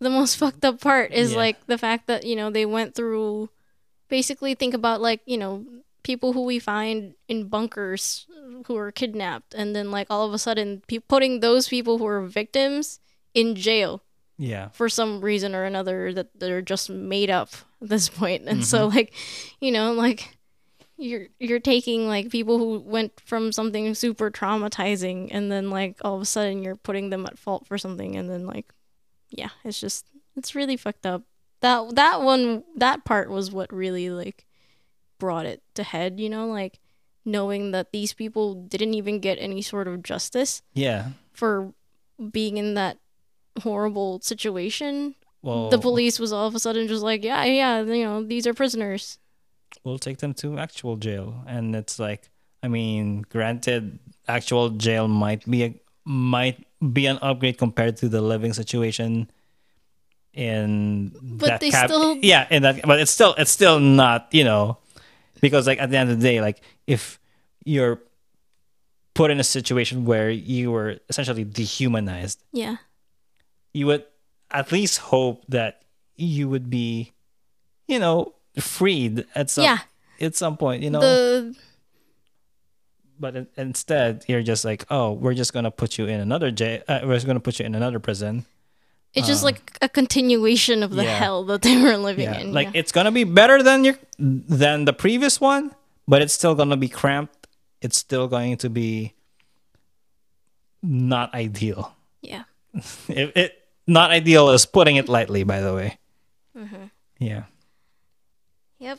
[0.00, 1.38] the most fucked up part is Yeah.
[1.38, 3.48] like the fact that, you know, they went through
[4.08, 5.64] basically think about like, you know,
[6.02, 8.26] people who we find in bunkers
[8.66, 12.06] who are kidnapped and then like all of a sudden pe- putting those people who
[12.06, 13.00] are victims
[13.34, 14.02] in jail
[14.38, 17.50] yeah, for some reason or another that they're just made up
[17.82, 18.44] at this point.
[18.46, 18.96] And so mm-hmm.
[18.96, 19.12] like,
[19.60, 20.38] you know, like
[20.96, 26.16] you're you're taking like people who went from something super traumatizing and then like all
[26.16, 28.72] of a sudden you're putting them at fault for something and then like
[29.30, 31.22] yeah, it's just it's really fucked up.
[31.60, 34.46] That that one that part was what really like
[35.18, 36.78] brought it to head, you know, like
[37.24, 41.08] knowing that these people didn't even get any sort of justice yeah.
[41.32, 41.72] for
[42.32, 42.98] being in that
[43.62, 48.04] horrible situation Well, the police was all of a sudden just like, yeah, yeah, you
[48.04, 49.18] know, these are prisoners.
[49.84, 52.30] we'll take them to actual jail, and it's like,
[52.62, 55.74] I mean, granted, actual jail might be a
[56.04, 59.30] might be an upgrade compared to the living situation
[60.32, 64.44] in But that they still- yeah in that but it's still it's still not you
[64.44, 64.77] know
[65.40, 67.18] because like at the end of the day like if
[67.64, 68.00] you're
[69.14, 72.76] put in a situation where you were essentially dehumanized Yeah.
[73.74, 74.04] you would
[74.50, 75.82] at least hope that
[76.16, 77.12] you would be
[77.86, 79.78] you know freed at some yeah.
[80.20, 81.54] at some point you know The
[83.20, 86.82] but in- instead you're just like oh we're just gonna put you in another jail
[86.88, 88.44] uh, we're just gonna put you in another prison
[89.14, 91.18] it's just Uh, like a continuation of the yeah.
[91.18, 92.52] hell that they were living yeah in.
[92.52, 92.80] like yeah.
[92.80, 95.70] it's gonna be better than your than the previous one
[96.06, 97.46] but it's still gonna be cramped
[97.80, 99.14] it's still going to be
[100.82, 102.44] not ideal yeah.
[103.08, 103.50] it, it
[103.86, 105.98] not ideal is putting it lightly by the way
[106.56, 106.84] Mm-hmm.
[107.18, 107.44] yeah
[108.80, 108.98] Yep.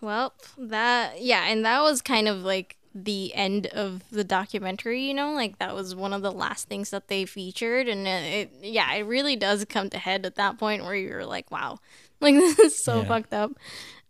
[0.00, 5.14] Well, that yeah, and that was kind of like the end of the documentary, you
[5.14, 8.72] know, like that was one of the last things that they featured and it, it
[8.72, 11.78] yeah, it really does come to head at that point where you're like, wow,
[12.20, 13.08] Like this is so Yeah.
[13.08, 13.52] fucked up.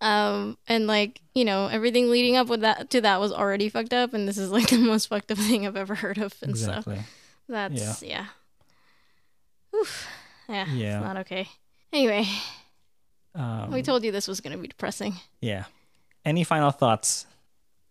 [0.01, 3.93] Um, and like you know everything leading up with that to that was already fucked
[3.93, 6.35] up, and this is like the most fucked up thing I've ever heard of.
[6.40, 6.98] And so Exactly.
[7.48, 8.27] that's yeah.
[9.74, 10.06] Oof.
[10.48, 10.66] Yeah.
[10.73, 10.97] Yeah.
[10.98, 11.48] It's not okay.
[11.93, 12.27] Anyway,
[13.35, 15.15] Um, we told you this was gonna be depressing.
[15.40, 15.65] yeah.
[16.24, 17.27] Any final thoughts?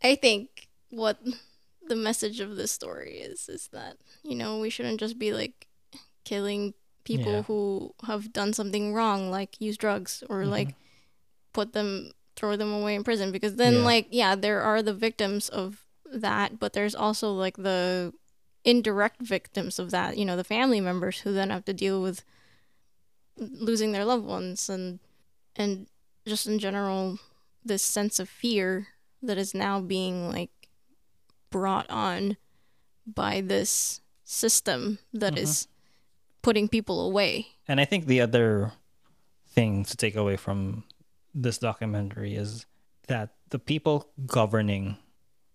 [0.04, 1.20] I think what
[1.88, 5.68] the message of this story is is that you know we shouldn't just be like
[6.26, 6.74] killing
[7.04, 7.42] people Yeah.
[7.44, 10.52] who have done something wrong, like use drugs or Mm-hmm.
[10.52, 10.76] like
[11.54, 13.84] put them throw them away in prison because then Yeah.
[13.86, 18.14] like yeah there are the victims of that but there's also like the
[18.64, 22.24] indirect victims of that you know the family members who then have to deal with
[23.38, 25.00] losing their loved ones and
[25.56, 25.88] and
[26.28, 27.18] just in general
[27.64, 28.88] this sense of fear
[29.22, 30.50] that is now being like
[31.50, 32.38] brought on
[33.06, 35.68] by this system that is Mhm.
[36.42, 38.72] putting people away And I think the other
[39.48, 40.84] thing to take away from
[41.34, 42.66] this documentary is
[43.08, 44.98] that the people governing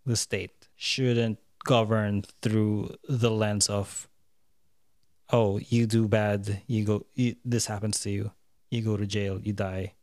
[0.05, 4.09] the state shouldn't govern through the lens of
[5.31, 8.33] oh you do bad you go you, this happens to you
[8.71, 9.95] you go to jail you die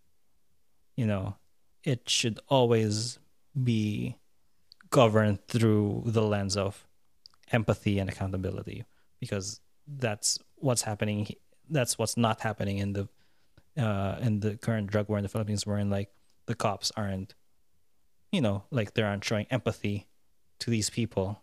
[0.95, 1.35] you know
[1.83, 3.19] it should always
[3.61, 4.15] be
[4.91, 6.85] governed through the lens of
[7.51, 8.85] empathy and accountability
[9.19, 11.27] because that's what's happening
[11.69, 13.07] that's what's not happening in the
[13.77, 16.09] uh in the current drug war in the Philippines wherein like
[16.45, 17.35] the cops aren't
[18.31, 20.07] you know like they aren't showing empathy
[20.59, 21.41] to these people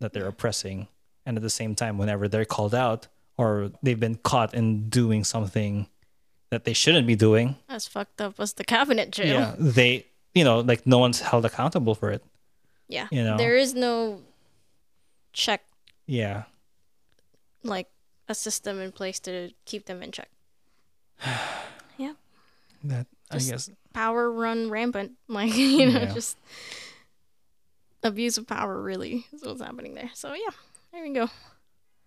[0.00, 0.88] that they're oppressing.
[1.24, 3.06] And at the same time whenever they're called out
[3.38, 5.86] or they've been caught in doing something
[6.50, 8.38] that they shouldn't be doing as fucked up.
[8.38, 9.40] As the cabinet jail?
[9.40, 12.24] Yeah they you know like no one's held accountable for it
[12.92, 13.08] Yeah.
[13.10, 13.36] You know?
[13.38, 14.20] There is no
[15.32, 15.62] check
[16.06, 16.42] yeah
[17.64, 17.88] like
[18.28, 20.28] a system in place to keep them in check.
[21.98, 22.16] Yep.
[22.84, 25.12] That i Just- guess Power run rampant.
[25.28, 26.14] Like, you know, Yeah.
[26.14, 26.36] just
[28.02, 30.10] abuse of power really is what's happening there.
[30.14, 30.50] So yeah,
[30.92, 31.28] there we go.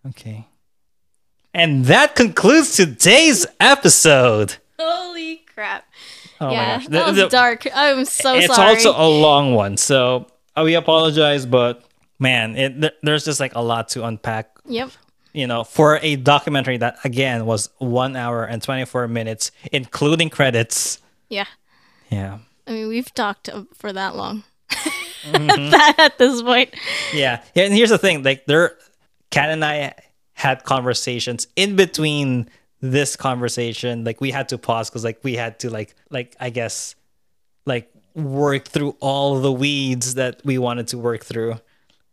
[0.07, 0.47] okay
[1.53, 5.87] and that concludes today's episode Holy crap.
[6.41, 7.65] oh yeah, my gosh that The- was the- dark.
[7.73, 8.73] I'm so it's sorry.
[8.75, 10.27] It's also a long one so
[10.63, 11.83] we apologize but
[12.19, 14.89] man it th- there's just like a lot to unpack Yep.
[15.33, 20.99] you know for a documentary that again was one hour and 24 minutes including credits
[21.29, 21.45] Yeah.
[22.09, 24.43] yeah I mean, we've talked uh, for that long.
[25.23, 25.69] Mm-hmm.
[25.69, 26.73] that at this point.
[27.13, 28.77] yeah yeah and here's the thing like there
[29.31, 29.93] kat and i
[30.33, 32.49] had conversations in between
[32.81, 36.49] this conversation like we had to pause because like we had to like like i
[36.49, 36.93] guess
[37.65, 41.59] like work through all the weeds that we wanted to work through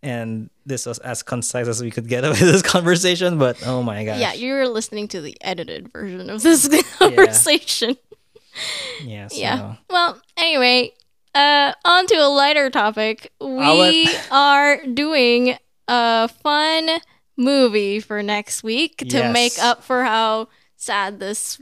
[0.02, 4.04] and this was as concise as we could get with this conversation but oh my
[4.04, 6.68] gosh Yeah, you were listening to the edited version of this
[6.98, 7.96] conversation.
[9.04, 9.76] yeah so, Yeah.
[9.88, 10.92] Well, anyway,
[11.34, 13.30] uh, on to a lighter topic.
[13.40, 13.46] We
[14.06, 15.56] would- are doing
[15.88, 16.90] a fun
[17.36, 19.32] movie for next week to Yes.
[19.32, 21.58] make up for how sad this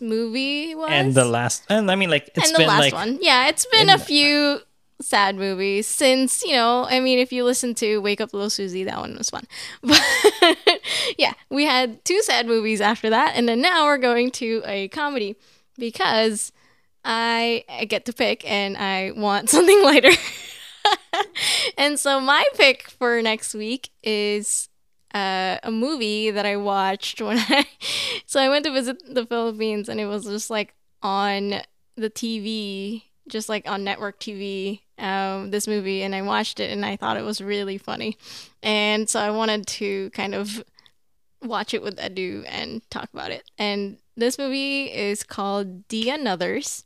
[0.00, 0.88] movie was.
[0.90, 3.18] and the last and i mean like it's and the last like one.
[3.20, 4.60] Yeah, it's been a few
[5.00, 8.84] sad movies since, you know, I mean, if you listen to Wake Up Little Susie,
[8.84, 9.44] that one was fun.
[9.82, 10.80] But
[11.18, 13.34] yeah, we had two sad movies after that.
[13.34, 15.36] And then now we're going to a comedy
[15.78, 16.52] because
[17.04, 20.12] I, I get to pick and I want something lighter.
[21.78, 24.68] and so my pick for next week is
[25.14, 27.66] uh, a movie that I watched when I.
[28.26, 31.62] So I went to visit the Philippines and it was just like on
[31.96, 36.84] the TV, just like on network TV, um, this movie, and I watched it and
[36.84, 38.16] I thought it was really funny.
[38.62, 40.62] And so I wanted to kind of
[41.42, 43.50] watch it with Edu and talk about it.
[43.58, 46.84] And this movie is called The Anothers.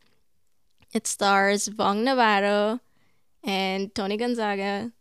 [0.92, 2.80] It stars Vhong Navarro
[3.42, 4.92] and Toni Gonzaga.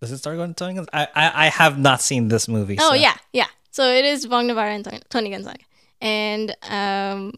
[0.00, 0.80] Does it start going to Toni?
[0.92, 3.46] I, I i have not seen this movie Oh so- yeah, yeah.
[3.70, 5.62] So it is Vhong Navarro and Toni, Gonzaga,
[6.00, 7.32] and um,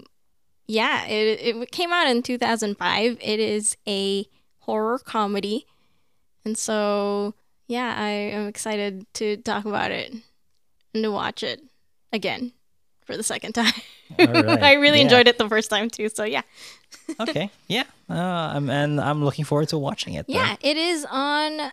[0.67, 3.19] yeah, it it came out in two thousand five.
[3.21, 4.27] It is a
[4.61, 5.67] horror comedy,
[6.45, 7.35] and so
[7.69, 10.15] yeah, I am excited to talk about it
[10.95, 11.61] and to watch it
[12.13, 12.53] again
[13.05, 13.73] for the second time.
[14.19, 14.63] Right.
[14.63, 15.05] I really Yeah.
[15.05, 16.09] enjoyed it the first time too.
[16.09, 16.43] So yeah,
[17.21, 18.15] okay yeah uh,
[18.55, 21.73] I'm, and i'm looking forward to watching it yeah, it is on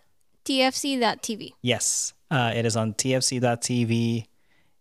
[0.50, 1.52] TFC.tv.
[1.62, 4.26] Yes, uh, it is on TFC.tv,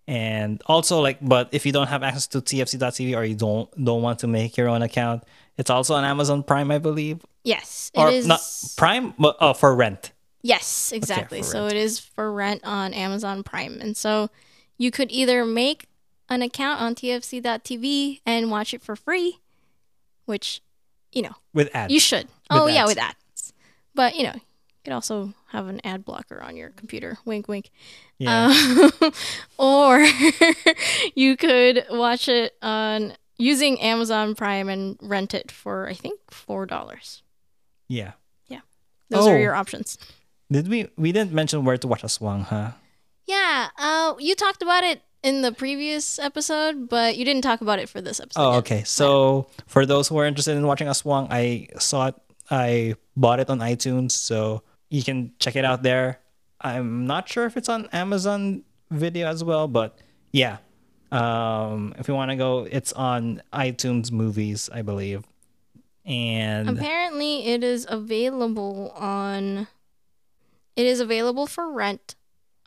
[0.08, 4.02] and also like, but if you don't have access to TFC.tv or you don't don't
[4.02, 5.24] want to make your own account,
[5.58, 8.42] it's also on Amazon Prime, I believe, Yes, it or is not
[8.78, 10.12] Prime, but oh, for rent.
[10.42, 11.40] Yes, exactly.
[11.40, 11.74] for so rent.
[11.74, 13.80] it is for rent on Amazon Prime.
[13.82, 14.30] And so
[14.78, 15.88] you could either make
[16.30, 19.40] an account on TFC.tv and watch it for free,
[20.26, 20.62] which,
[21.12, 21.94] you know, with ads.
[21.94, 22.28] you should.
[22.50, 23.54] oh, yeah, with ads.
[23.96, 24.42] But, you know, you
[24.84, 27.18] could also have an ad blocker on your computer.
[27.26, 27.70] Wink, wink.
[28.18, 28.54] yeah.
[29.02, 29.12] Um,
[29.58, 30.06] or
[31.16, 37.22] you could watch it on using Amazon Prime and rent it for, I think, $4.
[37.88, 38.12] yeah.
[38.48, 38.60] Yeah.
[39.10, 39.32] Those Oh.
[39.32, 39.98] are your options.
[40.52, 42.72] Did we we didn't mention where to watch Aswang, huh?
[43.28, 47.78] Yeah, uh, you talked about it in the previous episode, but you didn't talk about
[47.78, 48.42] it for this episode.
[48.42, 48.58] Oh, yet.
[48.60, 48.84] okay.
[48.84, 52.16] So for those who are interested in watching Aswang, I saw it.
[52.50, 56.20] I bought it on iTunes, so you can check it out there.
[56.62, 59.98] I'm not sure if it's on Amazon Video as well, but
[60.32, 60.58] yeah.
[61.12, 65.26] Um, if you want to go, it's on iTunes Movies, I believe.
[66.06, 69.68] And Apparently, it is available on.
[70.76, 72.16] It is available for rent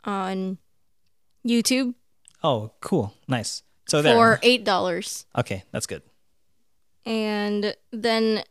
[0.03, 0.57] on
[1.45, 1.95] YouTube
[2.43, 3.63] oh, cool, nice.
[3.87, 4.13] So there.
[4.13, 6.01] for eight dollars, okay, that's good.
[7.05, 8.43] and then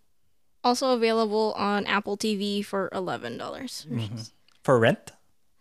[0.64, 3.86] also available on Apple TV for eleven dollars.
[3.90, 4.30] Mhm.
[4.62, 5.12] For rent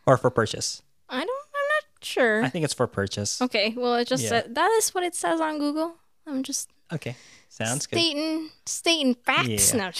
[0.05, 0.81] or for purchase?
[1.09, 1.29] I don't.
[1.29, 2.43] I'm not sure.
[2.43, 3.41] I think it's for purchase.
[3.41, 4.29] okay, well, it just Yeah.
[4.29, 5.95] said that is what it says on Google.
[6.27, 7.15] I'm just Okay,
[7.49, 7.97] sounds good.
[7.99, 9.73] stating stating facts.
[9.73, 9.77] Yeah.
[9.77, 9.91] No,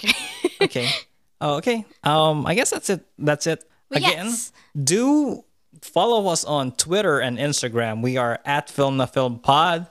[0.61, 0.90] okay.
[1.44, 1.86] Oh, okay.
[2.03, 3.03] Um, I guess that's it.
[3.18, 3.64] That's it.
[3.90, 4.52] But Again, yes.
[4.78, 5.44] do
[5.82, 8.03] follow us on Twitter and Instagram.
[8.03, 9.88] We are at Film the Film Pod.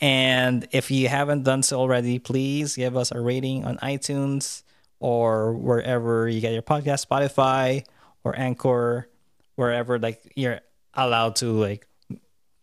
[0.00, 4.62] And if you haven't done so already, please give us a rating on iTunes
[5.00, 7.84] or wherever you get your podcast, Spotify
[8.24, 9.08] or Anchor,
[9.54, 10.60] wherever like you're
[10.94, 11.86] allowed to like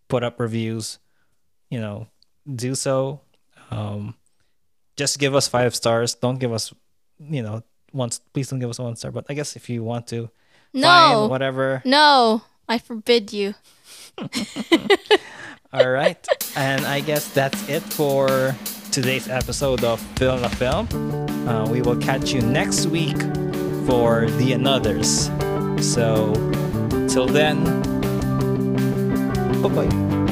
[0.08, 1.00] put up reviews.
[1.70, 2.08] You know,
[2.46, 3.22] do so.
[3.72, 4.14] Um,
[4.96, 6.14] just give us five stars.
[6.14, 6.72] Don't give us,
[7.20, 8.20] you know, once.
[8.34, 9.10] Please don't give us one star.
[9.12, 10.30] But I guess if you want to,
[10.72, 11.82] fine, No, whatever.
[11.84, 13.56] no, I forbid you.
[15.74, 16.18] All right.
[16.56, 18.56] and I guess that's it for
[18.92, 20.88] today's episode of Film the Film.
[21.48, 23.18] Uh, we will catch you next week
[23.88, 25.32] for The Anothers.
[25.82, 26.34] So,
[27.08, 27.64] till then,
[29.64, 30.23] bye bye.